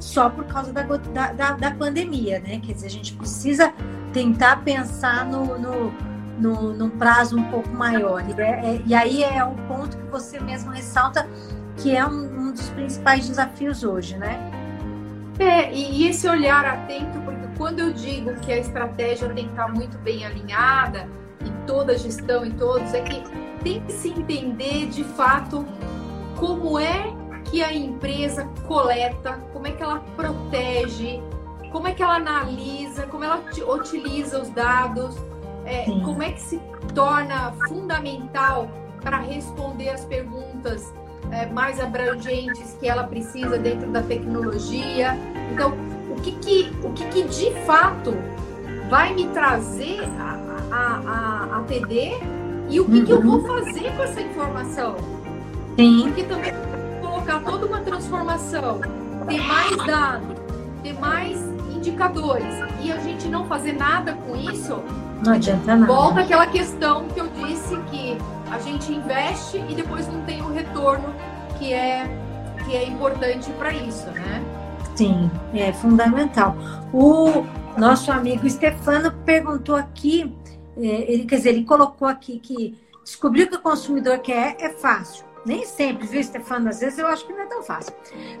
[0.00, 2.60] só por causa da, da, da, pandemia, né?
[2.60, 3.72] Quer dizer, a gente precisa
[4.12, 8.24] tentar pensar no, no, no, num prazo um pouco maior.
[8.28, 11.28] E, é, é, e aí é o ponto que você mesmo ressalta
[11.76, 14.38] que é um, um dos principais desafios hoje, né?
[15.38, 19.68] É, e esse olhar atento, porque quando eu digo que a estratégia tem que estar
[19.68, 21.08] muito bem alinhada,
[21.44, 23.22] e toda a gestão e todos, é que
[23.62, 25.66] tem que se entender de fato
[26.36, 27.12] como é
[27.44, 31.20] que a empresa coleta, como é que ela protege,
[31.70, 35.16] como é que ela analisa, como ela utiliza os dados,
[35.64, 36.60] é, como é que se
[36.94, 38.68] torna fundamental
[39.02, 40.92] para responder as perguntas
[41.30, 45.16] é, mais abrangentes que ela precisa dentro da tecnologia.
[45.52, 45.72] Então,
[46.10, 48.14] o que, que, o que, que de fato
[48.88, 50.38] vai me trazer a,
[50.70, 52.12] a, a, a TD
[52.68, 53.04] e o que, uhum.
[53.04, 53.46] que eu vou uhum.
[53.46, 54.96] fazer com essa informação?
[55.76, 56.02] Sim.
[56.04, 56.52] Porque também
[57.00, 58.80] colocar toda uma transformação,
[59.26, 60.36] ter mais dados,
[60.82, 61.40] ter mais
[61.74, 64.82] indicadores e a gente não fazer nada com isso,
[65.24, 65.92] não adianta nada.
[65.92, 68.18] Volta aquela questão que eu disse que
[68.50, 71.14] a gente investe e depois não tem o retorno
[71.58, 72.06] que é
[72.64, 74.42] que é importante para isso, né?
[74.94, 76.56] Sim, é fundamental.
[76.92, 77.44] O
[77.76, 80.32] nosso amigo Stefano perguntou aqui,
[80.76, 84.70] é, ele quer dizer, ele colocou aqui que descobrir o que o consumidor quer é
[84.70, 85.24] fácil.
[85.44, 86.68] Nem sempre, viu, Stefano?
[86.68, 87.92] Às vezes eu acho que não é tão fácil.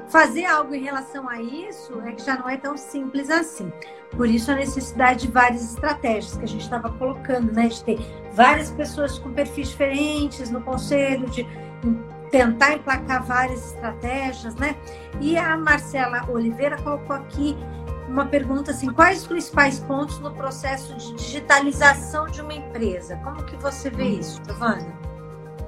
[0.08, 3.72] Fazer algo em relação a isso é que já não é tão simples assim.
[4.12, 7.66] Por isso a necessidade de várias estratégias que a gente estava colocando, né?
[7.68, 7.98] De ter
[8.32, 11.46] várias pessoas com perfis diferentes no conselho, de
[12.30, 14.76] tentar emplacar várias estratégias, né?
[15.20, 17.56] E a Marcela Oliveira colocou aqui
[18.08, 23.16] uma pergunta assim: quais os principais pontos no processo de digitalização de uma empresa?
[23.24, 25.11] Como que você vê isso, Giovana?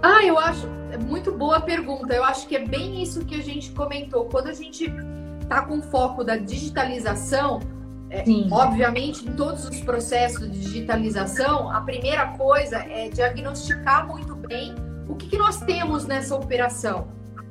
[0.02, 2.14] Ah, eu acho é muito boa pergunta.
[2.14, 4.26] Eu acho que é bem isso que a gente comentou.
[4.26, 4.92] Quando a gente
[5.40, 7.60] está com foco da digitalização,
[8.08, 14.74] é, obviamente, em todos os processos de digitalização, a primeira coisa é diagnosticar muito bem
[15.08, 17.08] o que, que nós temos nessa operação,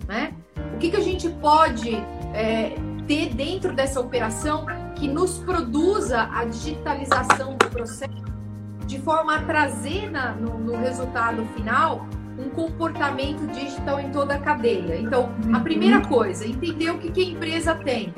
[0.08, 0.34] né?
[0.74, 1.96] O que, que a gente pode
[2.34, 2.74] é,
[3.06, 8.24] ter dentro dessa operação que nos produza a digitalização do processo
[8.86, 14.40] de forma a trazer na, no, no resultado final um comportamento digital em toda a
[14.40, 14.98] cadeia.
[14.98, 15.64] Então, a uhum.
[15.64, 18.14] primeira coisa, entender o que, que a empresa tem.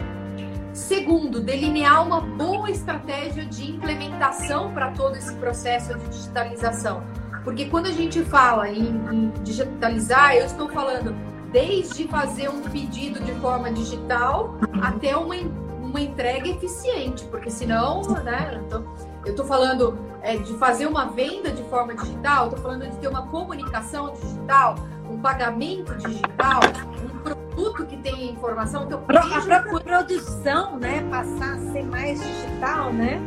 [0.74, 7.04] Segundo, delinear uma boa estratégia de implementação para todo esse processo de digitalização.
[7.44, 11.16] Porque quando a gente fala em, em digitalizar, eu estou falando
[11.52, 14.84] desde fazer um pedido de forma digital uhum.
[14.84, 15.36] até uma,
[15.82, 18.62] uma entrega eficiente, porque senão, né?
[18.66, 18.86] Então,
[19.26, 23.08] eu estou falando é, de fazer uma venda de forma digital, estou falando de ter
[23.08, 24.76] uma comunicação digital,
[25.10, 26.60] um pagamento digital,
[27.04, 28.84] um produto que tenha informação.
[28.84, 31.06] Então, a própria produção, né?
[31.10, 33.20] Passar a ser mais digital, né?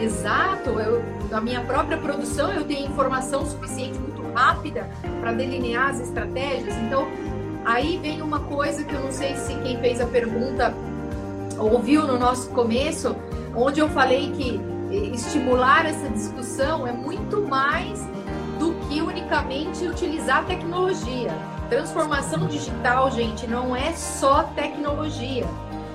[0.00, 0.70] Exato.
[0.70, 1.02] Eu,
[1.32, 4.88] a minha própria produção, eu tenho informação suficiente, muito rápida,
[5.20, 6.74] para delinear as estratégias.
[6.76, 7.08] Então,
[7.64, 10.74] aí vem uma coisa que eu não sei se quem fez a pergunta
[11.58, 13.16] ouviu no nosso começo,
[13.58, 14.60] onde eu falei que
[15.12, 18.00] estimular essa discussão é muito mais
[18.58, 21.30] do que unicamente utilizar tecnologia.
[21.68, 25.46] Transformação digital, gente, não é só tecnologia.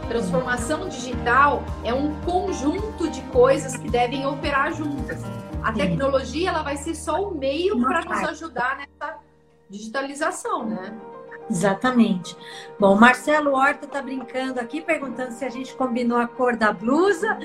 [0.07, 5.21] Transformação digital é um conjunto de coisas que devem operar juntas.
[5.63, 9.17] A tecnologia ela vai ser só o meio para nos ajudar nessa
[9.69, 10.93] digitalização, né?
[11.49, 12.35] Exatamente.
[12.79, 17.37] Bom, Marcelo Horta está brincando aqui, perguntando se a gente combinou a cor da blusa.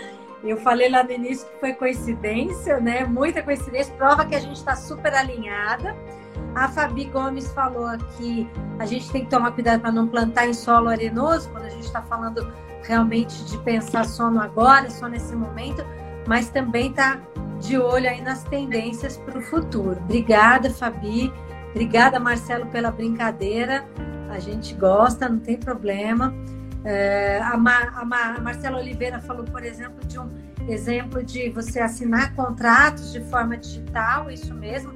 [0.42, 3.04] Eu falei lá no início que foi coincidência, né?
[3.04, 5.96] Muita coincidência, prova que a gente está super alinhada.
[6.54, 10.54] A Fabi Gomes falou aqui, a gente tem que tomar cuidado para não plantar em
[10.54, 15.34] solo arenoso, quando a gente está falando realmente de pensar só no agora, só nesse
[15.36, 15.84] momento,
[16.26, 17.20] mas também está
[17.60, 19.98] de olho aí nas tendências para o futuro.
[20.00, 21.32] Obrigada, Fabi.
[21.70, 23.84] Obrigada, Marcelo, pela brincadeira.
[24.30, 26.34] A gente gosta, não tem problema.
[26.84, 30.30] É, a, Mar, a, Mar, a Marcela Oliveira falou, por exemplo, de um
[30.68, 34.92] exemplo de você assinar contratos de forma digital, isso mesmo,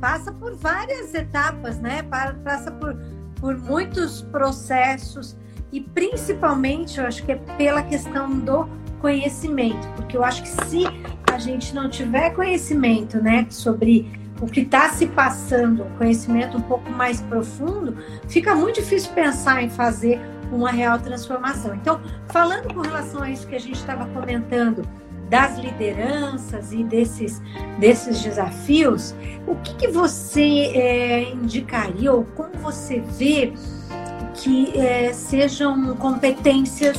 [0.00, 2.02] passa por várias etapas, né?
[2.44, 2.96] Passa por,
[3.40, 5.36] por muitos processos
[5.72, 8.68] e principalmente eu acho que é pela questão do
[9.00, 10.84] conhecimento, porque eu acho que se
[11.32, 16.90] a gente não tiver conhecimento, né, sobre o que está se passando, conhecimento um pouco
[16.90, 17.96] mais profundo,
[18.28, 20.20] fica muito difícil pensar em fazer
[20.50, 21.76] uma real transformação.
[21.76, 24.86] Então, falando com relação a isso que a gente estava comentando,
[25.30, 27.40] das lideranças e desses,
[27.78, 29.14] desses desafios,
[29.46, 33.54] o que, que você é, indicaria ou como você vê
[34.34, 36.98] que é, sejam competências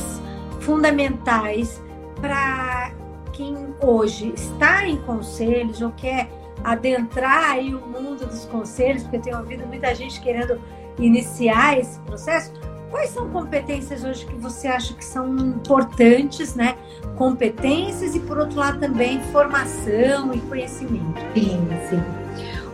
[0.60, 1.80] fundamentais
[2.20, 2.90] para
[3.32, 6.28] quem hoje está em conselhos ou quer
[6.62, 10.60] adentrar aí o mundo dos conselhos, porque eu tenho ouvido muita gente querendo
[10.98, 12.52] iniciar esse processo,
[12.94, 16.76] Quais são competências hoje que você acha que são importantes, né?
[17.16, 21.20] Competências e, por outro lado, também formação e conhecimento.
[21.34, 22.00] Sim, sim.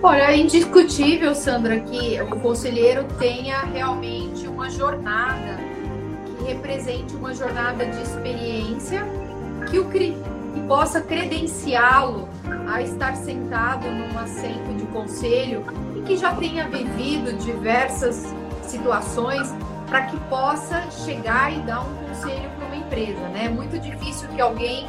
[0.03, 5.57] Olha, é indiscutível, Sandra, que o conselheiro tenha realmente uma jornada
[6.27, 9.03] que represente uma jornada de experiência
[9.71, 9.89] que, o,
[10.71, 12.29] possa credenciá-lo
[12.73, 15.65] a estar sentado num assento de conselho
[15.97, 18.25] e que já tenha vivido diversas
[18.63, 19.53] situações
[19.89, 23.47] para que possa chegar e dar um conselho para uma empresa, né?
[23.47, 24.87] É muito difícil que alguém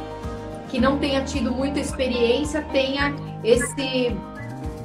[0.68, 3.12] que não tenha tido muita experiência tenha
[3.42, 4.16] esse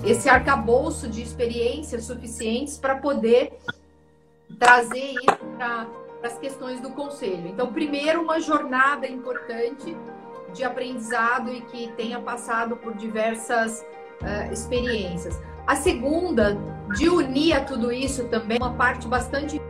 [0.04, 3.54] esse arcabouço de experiências suficientes para poder
[4.58, 5.86] trazer isso para
[6.24, 7.50] as questões do conselho.
[7.50, 9.96] Então, primeiro, uma jornada importante
[10.54, 13.86] de aprendizado e que tenha passado por diversas
[14.22, 15.40] uh, experiências.
[15.66, 16.58] A segunda,
[16.96, 19.62] de unir a tudo isso também, uma parte bastante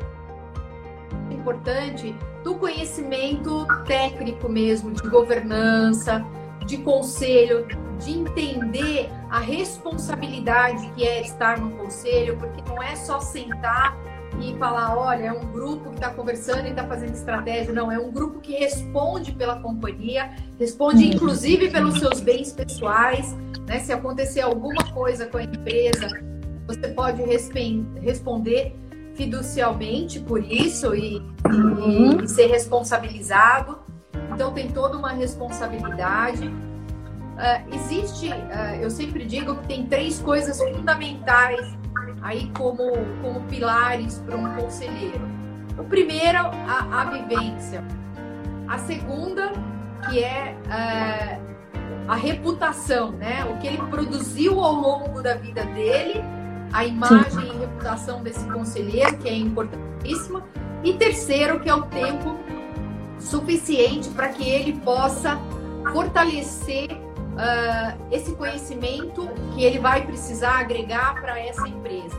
[1.32, 6.23] importante do conhecimento técnico mesmo, de governança,
[6.65, 7.65] de conselho,
[7.97, 13.97] de entender a responsabilidade que é estar no conselho, porque não é só sentar
[14.41, 17.73] e falar, olha, é um grupo que está conversando e está fazendo estratégia.
[17.73, 21.13] Não, é um grupo que responde pela companhia, responde uhum.
[21.13, 23.35] inclusive pelos seus bens pessoais.
[23.67, 23.79] Né?
[23.79, 26.07] Se acontecer alguma coisa com a empresa,
[26.67, 27.21] você pode
[28.01, 28.75] responder
[29.15, 32.21] fiducialmente por isso e, uhum.
[32.23, 33.79] e, ser responsabilizado.
[34.33, 36.47] Então tem toda uma responsabilidade.
[36.47, 41.75] Uh, existe, uh, eu sempre digo que tem três coisas fundamentais
[42.28, 45.21] aí como, como pilares para um conselheiro.
[45.78, 47.82] O primeiro, a, a vivência.
[48.67, 49.53] A segunda,
[50.09, 53.45] que é uh, a reputação, né?
[53.45, 56.21] O que ele produziu ao longo da vida dele
[56.73, 57.55] a imagem Sim.
[57.55, 60.43] e reputação desse conselheiro, que é importantíssima.
[60.84, 62.38] E terceiro, que é o tempo
[63.19, 65.39] suficiente para que ele possa
[65.93, 66.89] fortalecer
[67.38, 72.17] uh, esse conhecimento que ele vai precisar agregar para essa empresa.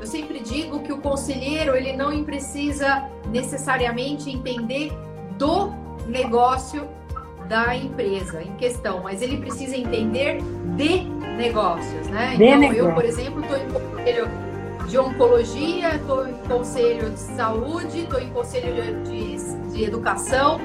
[0.00, 4.92] Eu sempre digo que o conselheiro ele não precisa necessariamente entender
[5.38, 5.72] do
[6.06, 6.88] negócio
[7.48, 10.38] da empresa em questão, mas ele precisa entender
[10.76, 11.04] de
[11.36, 12.36] negócios, né?
[12.36, 12.84] De então, negócio.
[12.84, 14.28] eu, por exemplo, estou em conselho
[14.88, 20.60] de oncologia, estou em conselho de saúde, estou em conselho de, de, de, educação,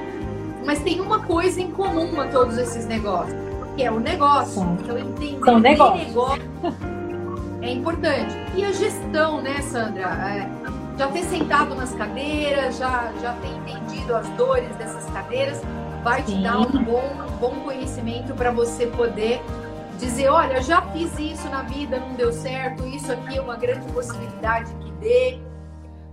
[0.64, 3.38] mas tem uma coisa em comum a todos esses negócios,
[3.76, 4.62] que é o negócio.
[4.80, 6.08] Então, entender São negócios.
[6.08, 6.50] negócio
[7.62, 8.34] é importante.
[8.54, 10.02] E a gestão, né, Sandra?
[10.02, 10.50] É,
[10.98, 15.60] já ter sentado nas cadeiras, já, já ter entendido as dores dessas cadeiras,
[16.02, 16.36] vai Sim.
[16.36, 19.40] te dar um bom, um bom conhecimento para você poder
[19.98, 23.90] dizer, olha, já fiz isso na vida, não deu certo, isso aqui é uma grande
[23.92, 25.38] possibilidade que dê.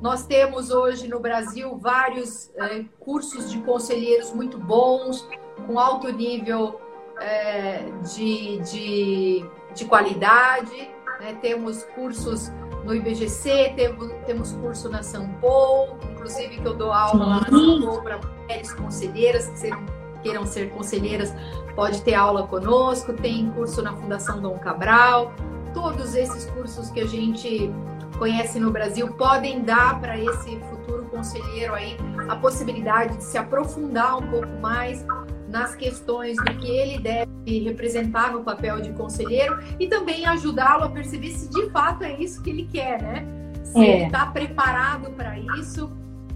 [0.01, 5.27] Nós temos hoje no Brasil vários é, cursos de conselheiros muito bons,
[5.65, 6.79] com alto nível
[7.19, 10.91] é, de, de, de, qualidade.
[11.19, 11.37] Né?
[11.41, 12.51] Temos cursos
[12.83, 18.01] no IBGC, temos, temos curso na Sampol, inclusive que eu dou aula lá na Sampol
[18.01, 19.85] para mulheres conselheiras que serão,
[20.23, 21.33] queiram ser conselheiras
[21.77, 25.31] pode ter aula conosco, tem curso na Fundação Dom Cabral.
[25.75, 27.71] Todos esses cursos que a gente
[28.17, 31.95] conhece no Brasil podem dar para esse futuro conselheiro aí
[32.27, 35.05] a possibilidade de se aprofundar um pouco mais
[35.47, 40.89] nas questões do que ele deve representar no papel de conselheiro e também ajudá-lo a
[40.89, 43.25] perceber se de fato é isso que ele quer, né?
[43.63, 43.95] Se é.
[43.95, 45.91] ele está preparado para isso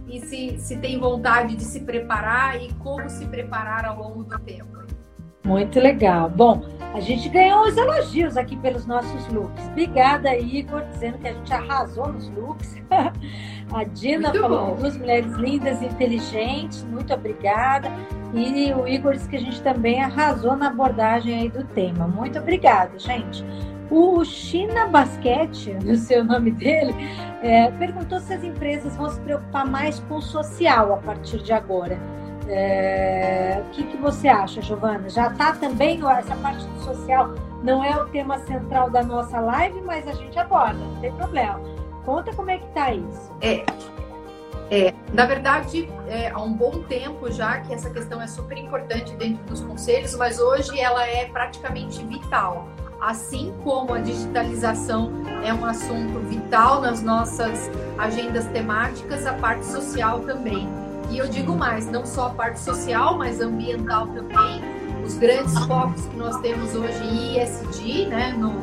[0.08, 4.40] e se, se tem vontade de se preparar e como se preparar ao longo do
[4.40, 4.82] tempo.
[5.44, 6.30] Muito legal.
[6.30, 6.64] Bom,
[6.94, 9.66] A gente ganhou os elogios aqui pelos nossos looks.
[9.70, 12.76] Obrigada, Igor, dizendo que a gente arrasou nos looks.
[13.74, 17.90] A Dina muito falou duas mulheres lindas e inteligentes, muito obrigada.
[18.34, 22.06] E o Igor disse que a gente também arrasou na abordagem aí do tema.
[22.06, 23.46] Muito obrigada, gente.
[23.90, 26.94] O China Basquete, o seu nome dele,
[27.42, 31.54] é, perguntou se as empresas vão se preocupar mais com o social a partir de
[31.54, 31.98] agora.
[32.54, 35.10] É, o que, que você acha, Giovana?
[35.10, 37.34] Já está também essa parte do social?
[37.64, 41.62] Não é o tema central da nossa live, mas a gente aborda, não tem problema.
[42.04, 43.32] Conta como é que está isso.
[43.40, 43.64] É,
[44.70, 49.16] é, na verdade, é, há um bom tempo já que essa questão é super importante
[49.16, 52.68] dentro dos conselhos, mas hoje ela é praticamente vital.
[53.00, 55.12] Assim como a digitalização
[55.44, 60.81] é um assunto vital nas nossas agendas temáticas, a parte social também.
[61.12, 64.62] E eu digo mais, não só a parte social, mas ambiental também.
[65.06, 67.04] Os grandes focos que nós temos hoje
[67.38, 68.54] ISD, né, no,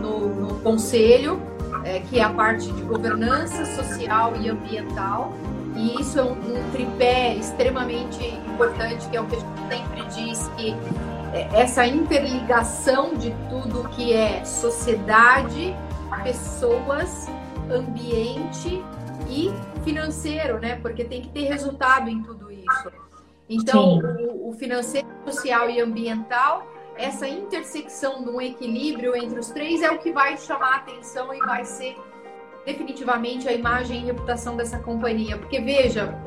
[0.00, 1.38] no, no conselho,
[1.84, 5.34] é, que é a parte de governança social e ambiental.
[5.76, 10.04] E isso é um, um, tripé extremamente importante, que é o que a gente sempre
[10.14, 10.74] diz que
[11.34, 15.76] é, essa interligação de tudo que é sociedade,
[16.24, 17.28] pessoas,
[17.70, 18.82] ambiente
[19.28, 19.52] e
[19.84, 20.76] financeiro, né?
[20.76, 22.92] Porque tem que ter resultado em tudo isso.
[23.48, 26.66] Então, o, o, financeiro, social e ambiental
[26.96, 31.32] essa intersecção de um equilíbrio entre os três é o que vai chamar a atenção
[31.32, 31.96] e vai ser
[32.64, 35.36] definitivamente a imagem e reputação dessa companhia.
[35.36, 36.18] Porque veja,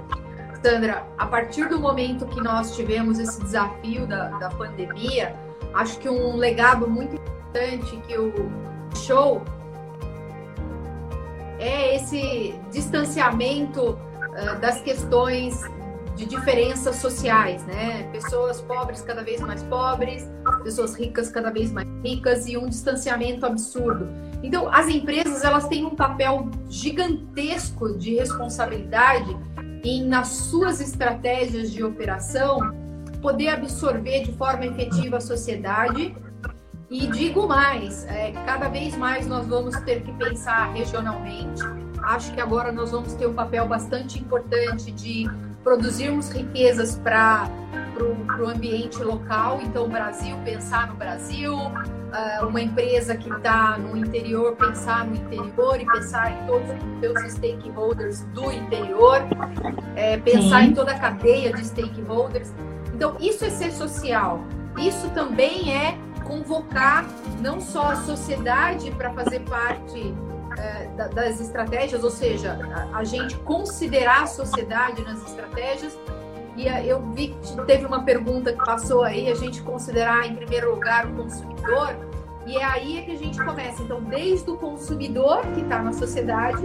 [0.63, 5.35] Sandra, a partir do momento que nós tivemos esse desafio da, da pandemia,
[5.73, 8.31] acho que um legado muito importante que o
[8.95, 9.41] show
[11.59, 15.61] é esse distanciamento uh, das questões
[16.15, 18.03] de diferenças sociais, né?
[18.11, 20.29] Pessoas pobres cada vez mais pobres,
[20.63, 24.09] pessoas ricas cada vez mais ricas e um distanciamento absurdo.
[24.43, 29.35] Então, as empresas elas têm um papel gigantesco de responsabilidade
[29.83, 32.59] em nas suas estratégias de operação
[33.21, 36.15] poder absorver de forma efetiva a sociedade.
[36.89, 41.61] E digo mais, é, cada vez mais nós vamos ter que pensar regionalmente.
[42.01, 45.29] Acho que agora nós vamos ter um papel bastante importante de
[45.63, 47.47] produzirmos riquezas para
[48.39, 49.59] o ambiente local.
[49.61, 55.15] Então, o Brasil, pensar no Brasil, uh, uma empresa que está no interior, pensar no
[55.15, 59.21] interior e pensar em todos os seus stakeholders do interior,
[59.95, 60.69] é, pensar Sim.
[60.69, 62.51] em toda a cadeia de stakeholders.
[62.95, 64.39] Então, isso é ser social.
[64.77, 65.97] Isso também é
[66.29, 67.07] convocar
[67.41, 70.13] não só a sociedade para fazer parte
[70.57, 72.59] é, das estratégias, ou seja,
[72.93, 75.97] a, gente considerar a sociedade nas estratégias.
[76.55, 80.75] E eu vi que teve uma pergunta que passou aí, a gente considerar em primeiro
[80.75, 81.95] lugar o consumidor.
[82.45, 83.81] E é aí que a gente começa.
[83.81, 86.61] Então, desde o consumidor que está na sociedade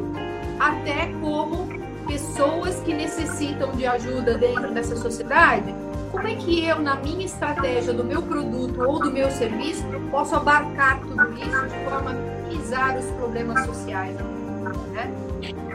[0.58, 1.68] até como
[2.06, 5.74] pessoas que necessitam de ajuda dentro dessa sociedade
[6.14, 10.36] como é que eu, na minha estratégia do meu produto ou do meu serviço, posso
[10.36, 14.16] abarcar tudo isso de forma a minimizar os problemas sociais?
[14.92, 15.12] Né?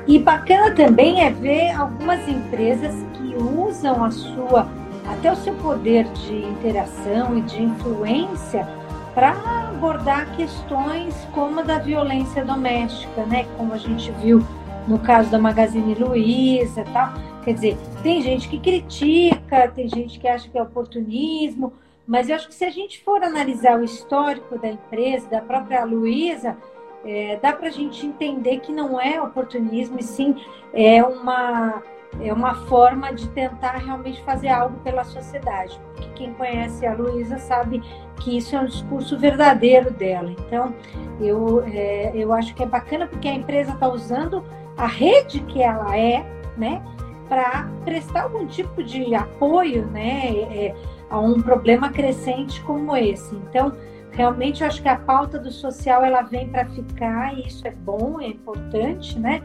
[0.07, 4.69] E bacana também é ver algumas empresas que usam a sua,
[5.11, 8.65] até o seu poder de interação e de influência
[9.13, 9.31] para
[9.69, 13.45] abordar questões como a da violência doméstica, né?
[13.57, 14.41] Como a gente viu
[14.87, 17.13] no caso da Magazine Luiza, tal
[17.43, 21.73] Quer dizer, tem gente que critica, tem gente que acha que é oportunismo,
[22.05, 25.83] mas eu acho que se a gente for analisar o histórico da empresa, da própria
[25.83, 26.57] Luísa,
[27.05, 30.35] é, dá para a gente entender que não é oportunismo, e sim
[30.73, 31.81] é uma,
[32.19, 35.79] é uma forma de tentar realmente fazer algo pela sociedade.
[35.93, 37.81] Porque quem conhece a Luísa sabe
[38.19, 40.31] que isso é um discurso verdadeiro dela.
[40.31, 40.73] Então,
[41.21, 44.43] eu, é, eu acho que é bacana porque a empresa está usando
[44.77, 46.25] a rede que ela é,
[46.57, 46.81] né?
[47.29, 50.75] Para prestar algum tipo de apoio né, é,
[51.09, 53.35] a um problema crescente como esse.
[53.35, 53.71] Então,
[54.11, 57.71] realmente, eu acho que a pauta do social ela vem para ficar e isso é
[57.71, 59.41] bom, é importante, né?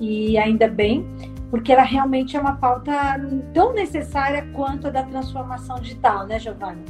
[0.00, 1.06] E ainda bem,
[1.50, 2.92] porque ela realmente é uma pauta
[3.54, 6.82] tão necessária quanto a da transformação digital, né, Giovana?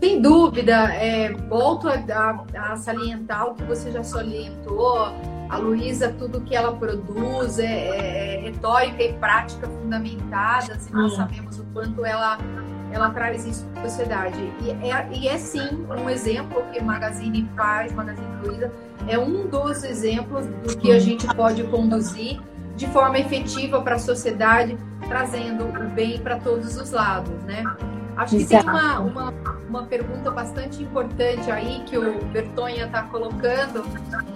[0.00, 5.12] Sem dúvida, é, volto a, a, a salientar o que você já salientou
[5.52, 11.12] a Luísa, tudo que ela produz é, é, é retórica e prática fundamentadas, e nós
[11.12, 12.38] sabemos o quanto ela,
[12.90, 14.38] ela traz isso para a sociedade.
[14.62, 18.72] E é, e é sim um exemplo que Magazine faz, Magazine Luiza,
[19.06, 22.40] é um dos exemplos do que a gente pode conduzir
[22.74, 27.62] de forma efetiva para a sociedade, trazendo o bem para todos os lados, né?
[28.16, 28.64] Acho que Exato.
[28.64, 29.34] tem uma, uma,
[29.68, 33.84] uma pergunta bastante importante aí que o Bertonha está colocando.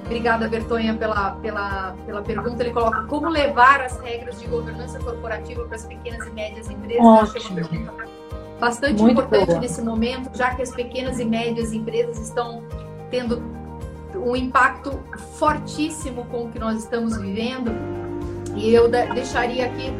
[0.04, 2.62] Obrigada, Bertonha, pela, pela, pela pergunta.
[2.62, 7.04] Ele coloca como levar as regras de governança corporativa para as pequenas e médias empresas.
[7.04, 7.36] Ótimo.
[7.36, 8.16] Achei uma pergunta
[8.58, 9.60] bastante Muito importante boa.
[9.60, 12.62] nesse momento, já que as pequenas e médias empresas estão
[13.10, 13.42] tendo
[14.14, 14.98] um impacto
[15.38, 17.70] fortíssimo com o que nós estamos vivendo.
[18.54, 19.92] E eu deixaria aqui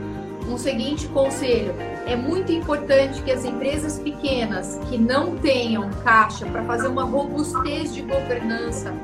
[0.49, 1.75] um seguinte conselho:
[2.07, 7.93] é muito importante que as empresas pequenas que não tenham caixa para fazer uma robustez
[7.95, 8.95] de governança,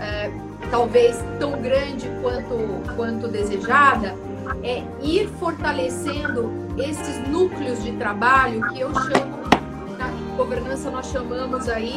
[0.00, 0.30] é,
[0.70, 4.14] talvez tão grande quanto, quanto desejada,
[4.62, 9.38] é ir fortalecendo esses núcleos de trabalho que eu chamo,
[9.98, 11.94] na governança nós chamamos aí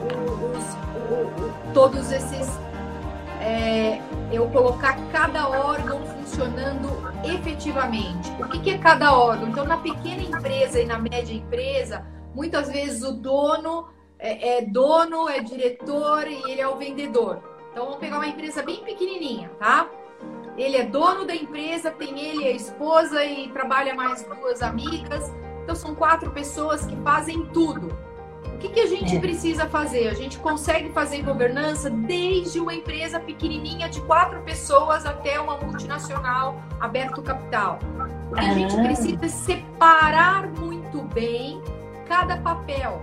[0.00, 0.64] os,
[1.10, 2.48] o- o- todos esses
[3.40, 4.00] é,
[4.32, 6.88] eu colocar cada órgão funcionando
[7.24, 8.30] efetivamente.
[8.40, 9.48] O que, é cada órgão?
[9.48, 15.28] Então, na pequena empresa e na média empresa, muitas vezes o dono é, é dono,
[15.28, 17.42] é diretor e ele é o vendedor.
[17.72, 19.88] Então, vamos pegar uma empresa bem pequenininha, tá?
[20.56, 25.32] Ele é dono da empresa, tem ele a esposa e trabalha mais duas amigas.
[25.62, 27.96] Então, são quatro pessoas que fazem tudo.
[28.60, 29.18] O que, que a gente É.
[29.18, 30.08] precisa fazer?
[30.08, 36.62] A gente consegue fazer governança desde uma empresa pequenininha de quatro pessoas até uma multinacional
[36.78, 37.78] aberto capital.
[38.30, 38.82] O que a gente Ah.
[38.82, 41.62] precisa separar muito bem
[42.06, 43.00] cada papel,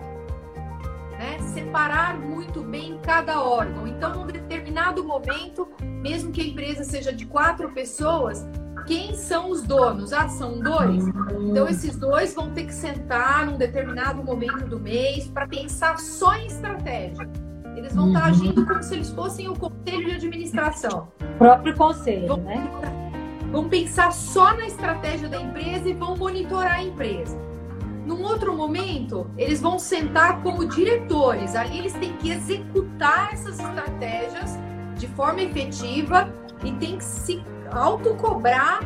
[1.17, 1.39] né?
[1.55, 3.87] Separar muito bem cada órgão.
[3.87, 8.45] Então, num determinado momento, mesmo que a empresa seja de quatro pessoas,
[8.87, 10.13] quem são os donos?
[10.13, 11.05] Ah, são dois?
[11.39, 16.33] Então, esses dois vão ter que sentar num determinado momento do mês para pensar só
[16.35, 17.29] em estratégia.
[17.75, 18.27] Eles vão estar Uhum.
[18.29, 21.09] agindo como se eles fossem o conselho de administração.
[21.37, 22.67] próprio conselho, né?
[23.51, 27.37] Vão pensar só na estratégia da empresa e vão monitorar a empresa.
[28.05, 31.55] Num outro momento, eles vão sentar como diretores.
[31.55, 34.57] Ali eles têm que executar essas estratégias
[34.95, 36.29] de forma efetiva
[36.63, 38.79] e tem que se autocobrar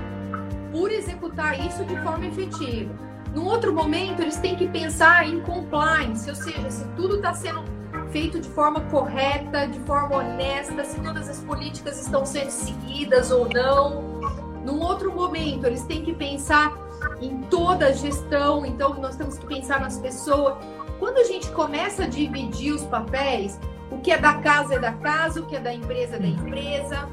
[0.72, 2.94] por executar isso de forma efetiva.
[3.34, 7.64] Num outro momento, eles têm que pensar em compliance, ou seja, se tudo está sendo
[8.12, 13.48] feito de forma correta, de forma honesta, se todas as políticas estão sendo seguidas ou
[13.48, 14.02] não.
[14.66, 16.78] Num outro momento, eles têm que pensar
[17.22, 20.56] em toda a gestão, então nós temos que pensar nas pessoas.
[21.00, 23.60] Quando a gente começa a dividir os papéis,
[23.90, 26.28] o que é da casa é da casa, o que é da empresa é da
[26.28, 27.10] empresa,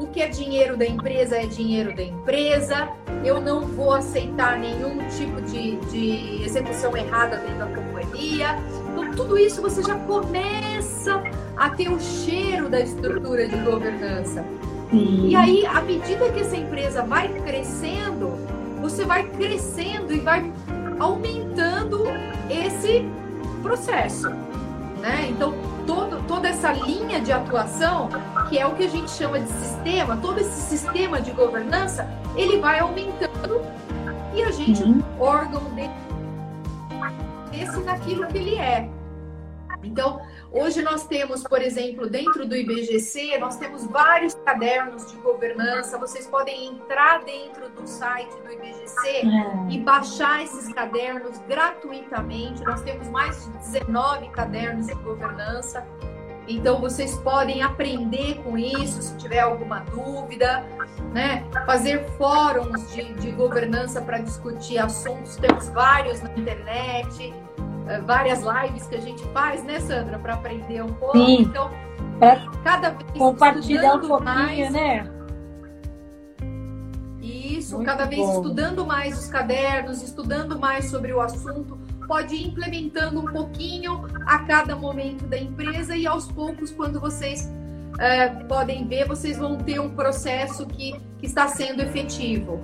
[0.00, 2.88] o que é dinheiro da empresa é dinheiro da empresa.
[3.22, 8.58] Eu não vou aceitar nenhum tipo de, de execução errada dentro da companhia.
[8.90, 11.22] Então, tudo isso você já começa
[11.54, 14.42] a ter o cheiro da estrutura de governança.
[14.90, 15.28] Sim.
[15.28, 18.30] E aí, à medida que essa empresa vai crescendo,
[18.80, 20.50] você vai crescendo e vai
[20.98, 22.04] aumentando
[22.48, 23.04] esse
[23.62, 24.30] processo,
[25.00, 25.28] né?
[25.30, 25.54] Então,
[25.86, 28.08] todo, toda essa linha de atuação,
[28.48, 32.58] que é o que a gente chama de sistema, todo esse sistema de governança, ele
[32.58, 33.62] vai aumentando
[34.34, 35.02] e a gente, Uhum.
[35.18, 35.90] órgão dele,
[37.52, 38.88] esse naquilo que ele é.
[39.82, 40.20] Então,
[40.52, 45.98] hoje nós temos, por exemplo, dentro do IBGC, nós temos vários cadernos de governança.
[45.98, 49.72] Vocês podem entrar dentro do site do IBGC É.
[49.72, 52.62] e baixar esses cadernos gratuitamente.
[52.64, 55.86] Nós temos mais de 19 cadernos de governança.
[56.48, 60.64] Então vocês podem aprender com isso, se tiver alguma dúvida,
[61.12, 61.44] né?
[61.64, 65.36] Fazer fóruns de, de governança para discutir assuntos.
[65.36, 67.32] Temos vários na internet,
[67.98, 71.18] várias lives que a gente faz, né, Sandra, para aprender um pouco.
[71.18, 71.42] Sim.
[71.42, 71.70] Então,
[72.20, 75.10] Pra cada vez Compartilhar um pouquinho, mais, né?
[77.22, 78.36] Isso, Muito cada vez bom.
[78.36, 84.40] estudando mais os cadernos, estudando mais sobre o assunto, pode ir implementando um pouquinho a
[84.40, 87.50] cada momento da empresa e aos poucos, quando vocês
[87.98, 92.60] eh, podem ver, vocês vão ter um processo que, que está sendo efetivo.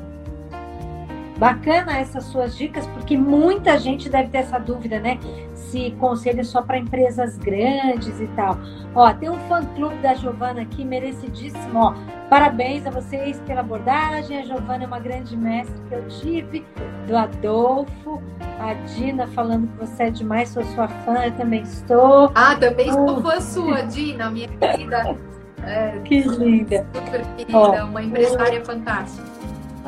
[1.36, 5.18] Bacana essas suas dicas, porque muita gente deve ter essa dúvida, né?
[5.52, 8.56] Se conselho é só para empresas grandes e tal.
[8.94, 11.78] Ó, tem um fã-clube da Giovana aqui, merecidíssimo.
[11.78, 11.94] Ó,
[12.30, 14.38] parabéns a vocês pela abordagem.
[14.38, 16.64] A Giovana é uma grande mestre que eu tive,
[17.06, 18.22] do Adolfo.
[18.58, 22.32] A Dina falando que você é demais, sou sua fã, eu também estou.
[22.34, 23.20] Ah, também sou Oh.
[23.20, 25.14] fã sua, Dina, minha querida,
[26.04, 26.86] Que linda.
[26.94, 27.84] super querida, Ó.
[27.86, 29.35] uma empresária fantástica.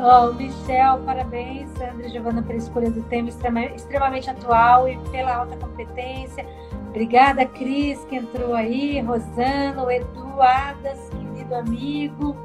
[0.01, 4.97] Ó, o Michel, parabéns, Sandra e Giovana, pela escolha do tema extrema- extremamente atual e
[5.11, 6.47] pela alta competência.
[6.89, 12.37] Obrigada, Cris, que entrou aí, Rosana, Edu Adas, querido amigo.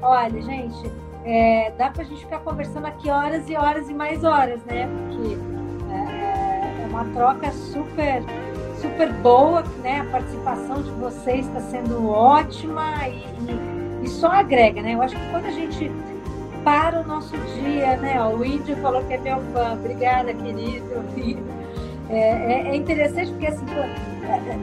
[0.00, 0.90] Olha, gente,
[1.24, 4.88] é, dá pra gente ficar conversando aqui horas e horas e mais horas, né?
[4.88, 5.36] Porque
[5.92, 8.22] é, é uma troca super
[8.80, 10.00] super boa, né?
[10.00, 14.94] A participação de vocês está sendo ótima e, e, e, só agrega, né?
[14.94, 15.90] Eu acho que quando a gente
[16.66, 18.20] para o nosso dia, né?
[18.26, 20.96] o Índio falou que é meu fã, obrigada, querido.
[22.10, 23.64] É, é, é interessante porque assim,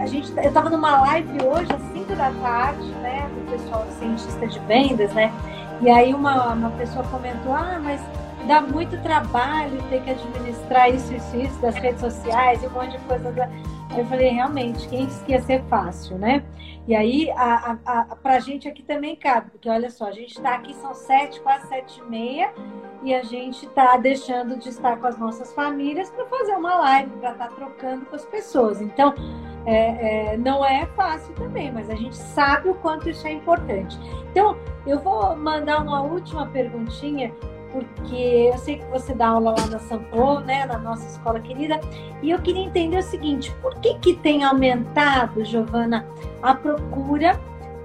[0.01, 3.29] a gente, eu estava numa live hoje às 5 da tarde, né?
[3.33, 5.31] Do pessoal cientista de vendas, né?
[5.79, 8.01] E aí uma, uma pessoa comentou, ah, mas
[8.47, 12.91] dá muito trabalho ter que administrar isso, isso, isso das redes sociais e um monte
[12.91, 13.33] de coisa.
[13.95, 16.43] Eu falei, realmente, quem disse que ia ser fácil, né?
[16.87, 20.35] E aí, a, a, a, pra gente aqui também cabe, porque olha só, a gente
[20.35, 22.51] está aqui, são sete, quase sete e meia,
[23.03, 27.11] e a gente está deixando de estar com as nossas famílias para fazer uma live,
[27.11, 28.81] para estar tá trocando com as pessoas.
[28.81, 29.13] Então,
[29.65, 33.97] é, é, não é fácil também, mas a gente sabe o quanto isso é importante.
[34.31, 37.33] Então, eu vou mandar uma última perguntinha
[37.73, 41.79] porque eu sei que você dá aula lá na Sampo, né, na nossa escola querida,
[42.21, 46.05] e eu queria entender o seguinte: por que que tem aumentado, Giovana,
[46.41, 47.39] a procura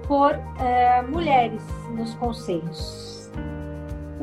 [0.07, 1.63] por é, mulheres
[1.95, 3.31] nos conselhos?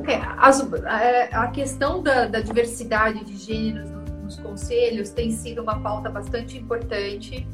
[0.07, 3.91] É, as, é, a questão da, da, diversidade de gêneros
[4.23, 7.45] nos conselhos tem sido uma pauta bastante importante.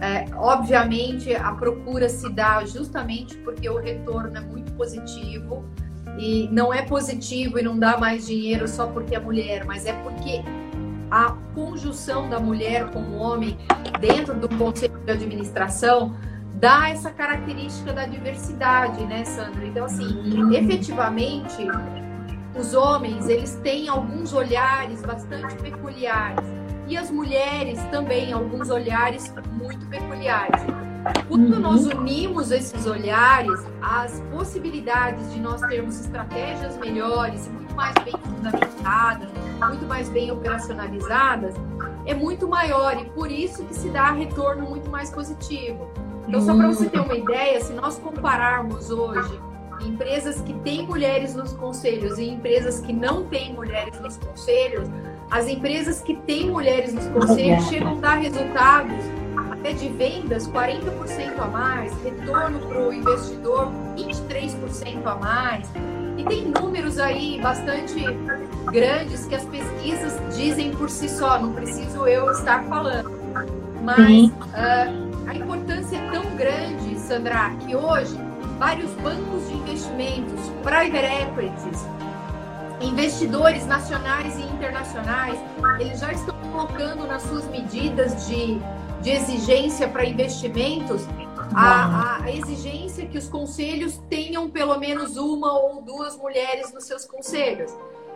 [0.00, 5.64] É, obviamente, a procura se dá justamente porque o retorno é muito positivo
[6.18, 9.92] e não é positivo e não dá mais dinheiro só porque é mulher, mas é
[10.02, 10.42] porque
[11.10, 13.56] a conjunção da mulher com o homem
[14.00, 16.16] dentro do conselho de administração
[16.54, 19.66] dá essa característica da diversidade, né, Sandra?
[19.66, 21.68] Então, assim, efetivamente,
[22.58, 26.44] os homens, eles têm alguns olhares bastante peculiares
[26.88, 30.62] e as mulheres também alguns olhares muito peculiares.
[31.28, 31.60] Quando uhum.
[31.60, 39.28] nós unimos esses olhares, as possibilidades de nós termos estratégias melhores, muito mais bem fundamentadas,
[39.68, 41.54] muito mais bem operacionalizadas,
[42.04, 45.88] é muito maior e por isso que se dá retorno muito mais positivo.
[46.26, 49.40] Então, só para você ter uma ideia, se nós compararmos hoje
[49.80, 54.88] empresas que têm mulheres nos conselhos e empresas que não têm mulheres nos conselhos,
[55.30, 59.04] as empresas que têm mulheres nos conselhos chegam a dar resultados
[59.50, 65.68] até de vendas 40% a mais, retorno para o investidor 23% a mais.
[66.16, 68.04] E tem números aí bastante
[68.70, 73.10] grandes que as pesquisas dizem por si só, não preciso eu estar falando.
[73.82, 78.18] Mas uh, a importância é tão grande, Sandra, que hoje
[78.58, 81.86] vários bancos de investimentos, private equities,
[82.80, 85.38] investidores nacionais e internacionais,
[85.78, 88.60] eles já estão colocando nas suas medidas de,
[89.06, 91.06] de exigência para investimentos
[91.54, 97.04] a, a, exigência que os conselhos tenham pelo menos uma ou duas mulheres nos seus
[97.04, 97.72] conselhos.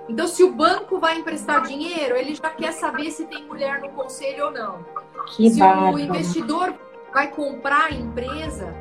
[0.09, 3.91] Então, se o banco vai emprestar dinheiro, ele já quer saber se tem mulher no
[3.91, 4.84] conselho ou não.
[5.28, 6.74] Que se o investidor
[7.14, 8.74] vai comprar a empresa,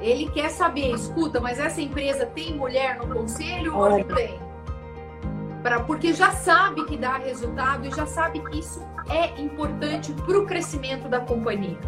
[0.00, 4.36] ele quer saber, escuta, mas essa empresa tem mulher no conselho ou não tem?
[5.62, 10.38] Pra, porque já sabe que dá resultado e já sabe que isso é importante para
[10.38, 11.78] o crescimento da companhia.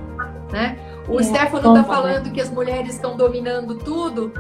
[0.53, 0.79] Né?
[1.09, 4.33] O é, Stefano está falando que as mulheres estão dominando tudo,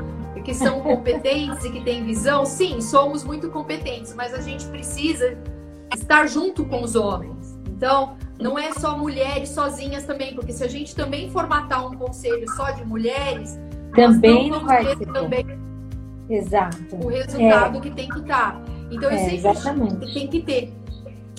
[0.44, 2.44] que são competentes e que têm visão.
[2.44, 5.36] Sim, somos muito competentes, mas a gente precisa
[5.92, 7.58] estar junto com os homens.
[7.66, 12.48] Então, não é só mulheres sozinhas também, porque se a gente também formatar um conselho
[12.50, 13.58] só de mulheres,
[13.94, 15.46] também não, vai ter também
[16.28, 16.96] Exato.
[16.96, 17.80] o resultado é.
[17.80, 18.60] que tem que estar.
[18.94, 20.14] Então eu é, sempre exatamente.
[20.14, 20.72] tem que ter.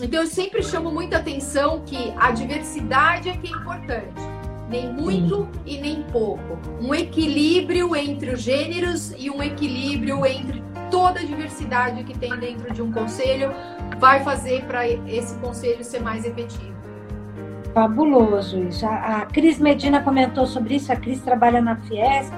[0.01, 4.22] Então eu sempre chamo muita atenção que a diversidade é que é importante.
[4.70, 5.62] Nem muito Sim.
[5.66, 6.60] e nem pouco.
[6.82, 12.74] Um equilíbrio entre os gêneros e um equilíbrio entre toda a diversidade que tem dentro
[12.74, 13.51] de um conselho
[13.99, 16.76] vai fazer para esse conselho ser mais efetivo.
[17.74, 18.86] Fabuloso isso.
[18.86, 20.91] A, a Cris Medina comentou sobre isso.
[20.91, 22.34] A Cris trabalha na Fiesp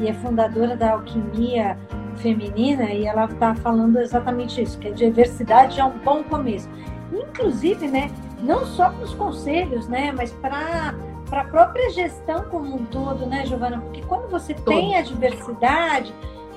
[0.00, 1.78] e é fundadora da Alquimia
[2.16, 6.68] Feminina e ela está falando exatamente isso, que a diversidade é um bom começo.
[7.12, 8.10] Inclusive, né,
[8.42, 10.94] não só para os conselhos, né, mas para
[11.28, 13.80] para a própria gestão como um todo, né, Giovana?
[13.80, 14.66] Porque quando você todo.
[14.66, 16.14] tem a diversidade,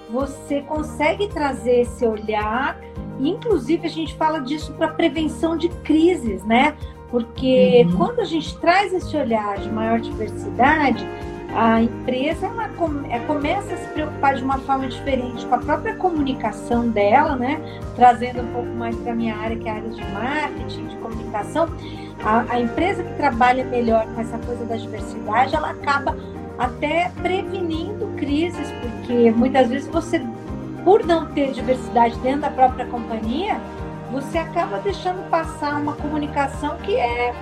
[0.09, 2.79] você consegue trazer esse olhar,
[3.19, 6.75] e inclusive a gente fala disso para prevenção de crises, né?
[7.09, 7.97] Porque uhum.
[7.97, 11.05] quando a gente traz esse olhar de maior diversidade,
[11.55, 12.69] a empresa ela
[13.09, 17.59] é, começa a se preocupar de uma forma diferente com a própria comunicação dela, né?
[17.95, 20.95] Trazendo um pouco mais para a minha área, que é a área de marketing, de
[20.97, 21.67] comunicação.
[22.23, 26.15] A, a, empresa que trabalha melhor com essa coisa da diversidade, ela acaba
[26.57, 30.21] até prevenindo crises, porque muitas vezes você,
[30.83, 33.59] por não ter diversidade dentro da própria companhia,
[34.11, 37.33] você acaba deixando passar uma comunicação que é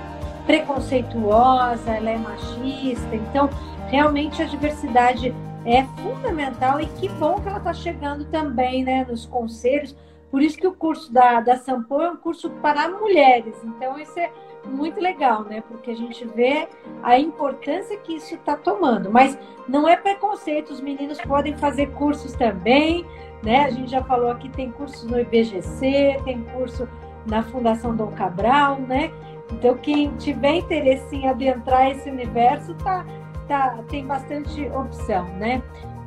[0.46, 3.16] preconceituosa, ela é machista.
[3.16, 3.50] Então,
[3.88, 5.34] realmente a diversidade
[5.66, 9.96] é fundamental e que bom que ela está chegando também né, nos conselhos.
[10.32, 13.56] Por isso que o curso da, da Sampo é um curso para mulheres.
[13.64, 14.30] Então, isso é
[14.66, 15.64] muito legal, né?
[15.68, 16.68] Porque a gente vê
[17.02, 19.10] a importância que isso está tomando.
[19.10, 23.06] Mas não é preconceito, os meninos podem fazer cursos também,
[23.42, 23.66] né?
[23.66, 26.88] A gente já falou aqui, tem cursos no IBGC, tem curso
[27.26, 29.12] na Fundação Dom Cabral, né?
[29.52, 33.06] Então, quem tiver interesse em adentrar esse universo, tá,
[33.48, 35.62] tá, tem bastante opção, né?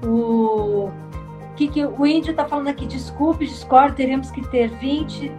[0.04, 0.90] O
[1.56, 5.30] que, que o índio está falando aqui, desculpe, discordo, teremos que ter 20%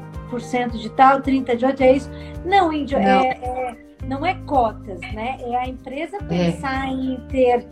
[0.74, 2.10] de tal, 30% de outro, é isso?
[2.46, 3.22] Não, índio, não.
[3.22, 5.38] É, é, não é cotas, né?
[5.42, 6.24] É a empresa é.
[6.24, 6.92] pensar é.
[6.92, 7.68] em ter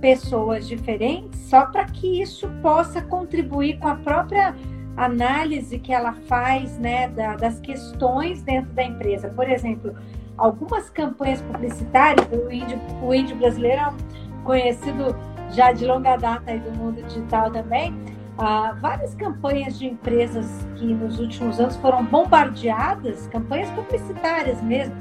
[0.00, 4.54] pessoas diferentes só para que isso possa contribuir com a própria
[4.96, 9.28] análise que ela faz né, da, das questões dentro da empresa.
[9.30, 9.94] Por exemplo,
[10.36, 13.92] algumas campanhas publicitárias, o índio, o índio brasileiro é
[14.44, 15.16] conhecido
[15.50, 17.94] já de longa data aí do mundo digital também,
[18.38, 24.94] ah, várias campanhas de empresas que nos últimos anos foram bombardeadas, campanhas publicitárias mesmo,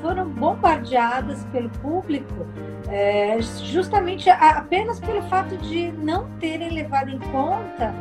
[0.00, 2.46] foram bombardeadas pelo público
[2.88, 7.92] é, justamente apenas pelo fato de não terem levado em conta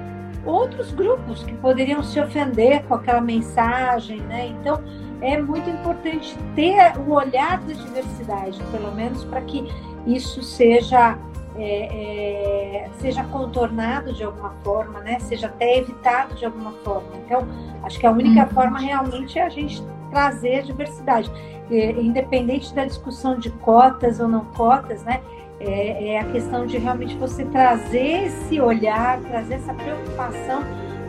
[0.45, 4.47] outros grupos que poderiam se ofender com aquela mensagem, né?
[4.47, 4.81] Então
[5.21, 9.67] é muito importante ter o olhar da diversidade, pelo menos para que
[10.05, 11.17] isso seja
[11.59, 15.19] é, é, seja contornado de alguma forma, né?
[15.19, 17.09] Seja até evitado de alguma forma.
[17.25, 17.47] Então,
[17.83, 18.49] acho que a única hum.
[18.49, 21.31] forma realmente é a gente trazer a diversidade,
[21.69, 25.21] é, independente da discussão de cotas ou não cotas, né?
[25.59, 30.61] É, é, a questão de realmente você trazer esse olhar, trazer essa preocupação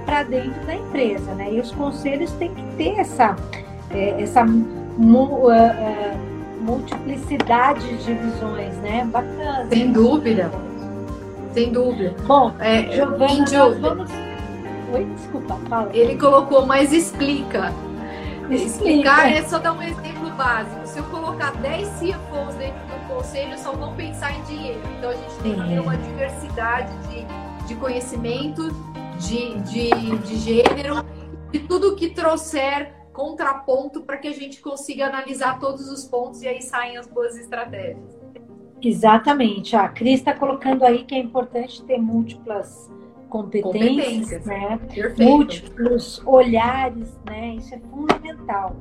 [0.06, 1.52] para dentro da empresa, né?
[1.52, 3.36] E os conselhos têm que ter essa,
[3.90, 9.08] é, essa mu, uh, uh, multiplicidade de visões, né?
[9.10, 9.66] Bacana.
[9.70, 10.50] Sem dúvida.
[11.52, 12.14] Sem dúvida.
[12.26, 14.10] Bom, é, Giovana, vamos...
[14.92, 15.90] Oi, desculpa, fala.
[15.92, 17.72] Ele colocou, mas explica.
[18.50, 20.86] Explicar é só dar um exemplo básico.
[20.86, 24.80] Se eu colocar 10 CFOs dentro do conselho, só vão pensar em dinheiro.
[24.96, 28.70] Então a gente tem que ter uma diversidade de, de conhecimento,
[29.18, 31.04] de, de, de gênero,
[31.52, 36.46] de tudo que trouxer contraponto para que a gente consiga analisar todos os pontos e
[36.46, 38.16] aí saem as boas estratégias.
[38.80, 39.74] Exatamente.
[39.74, 42.88] A Cris está colocando aí que é importante ter múltiplas
[43.28, 44.80] competências, competências né?
[45.18, 47.56] múltiplos olhares, né?
[47.56, 48.76] Isso é fundamental.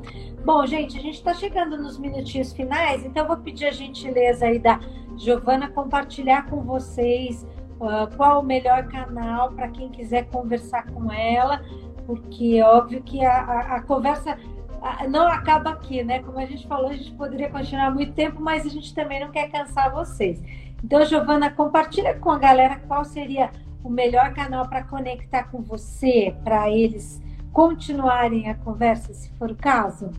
[0.46, 4.46] Bom, gente, a gente está chegando nos minutinhos finais, então eu vou pedir a gentileza
[4.46, 4.80] aí da
[5.18, 7.44] Giovana compartilhar com vocês
[7.80, 11.60] uh, qual o melhor canal para quem quiser conversar com ela,
[12.08, 14.38] porque é óbvio que a, a, a conversa
[15.10, 16.24] não acaba aqui, né?
[16.24, 19.30] Como a gente falou, a gente poderia continuar muito tempo, mas a gente também não
[19.30, 20.42] quer cansar vocês.
[20.84, 23.52] Então, Giovana, compartilha com a galera qual seria
[23.84, 29.56] o melhor canal para conectar com você, para eles continuarem a conversa, se for o
[29.56, 30.12] caso?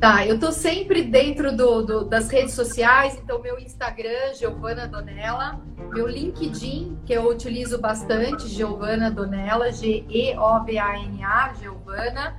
[0.00, 5.60] Tá, eu tô sempre dentro do, do, das redes sociais, então meu Instagram, Giovana Donella,
[5.92, 12.34] meu LinkedIn, que eu utilizo bastante, Giovana Donella, G-E-O-V-A-N-A, Giovana,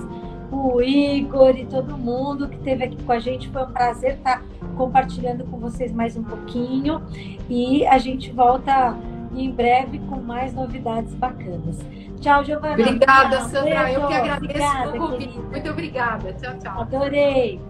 [0.52, 3.50] o Igor e todo mundo que esteve aqui com a gente.
[3.50, 4.43] Foi um prazer estar
[4.76, 7.02] compartilhando com vocês mais um pouquinho
[7.50, 8.95] e a gente volta
[9.36, 11.78] em breve com mais novidades bacanas.
[12.20, 12.74] Tchau, Giovana.
[12.74, 13.50] Obrigada, tchau.
[13.50, 13.84] Sandra.
[13.84, 14.00] Beijo.
[14.00, 15.39] Eu que agradeço obrigada, o convite.
[15.39, 16.34] Muito obrigada.
[16.34, 16.82] Tchau, tchau.
[16.82, 17.62] Adorei.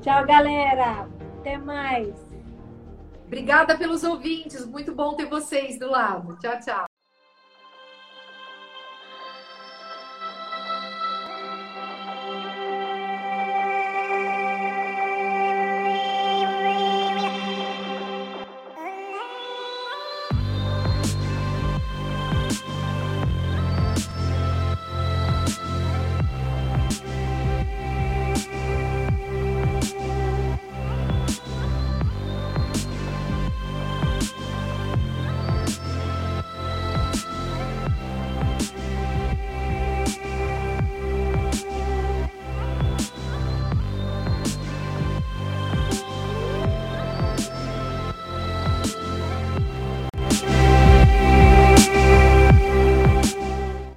[0.00, 1.06] Tchau, galera.
[1.38, 2.14] Até mais.
[3.26, 4.66] Obrigada pelos ouvintes.
[4.66, 6.36] Muito bom ter vocês do lado.
[6.40, 6.89] Tchau, tchau.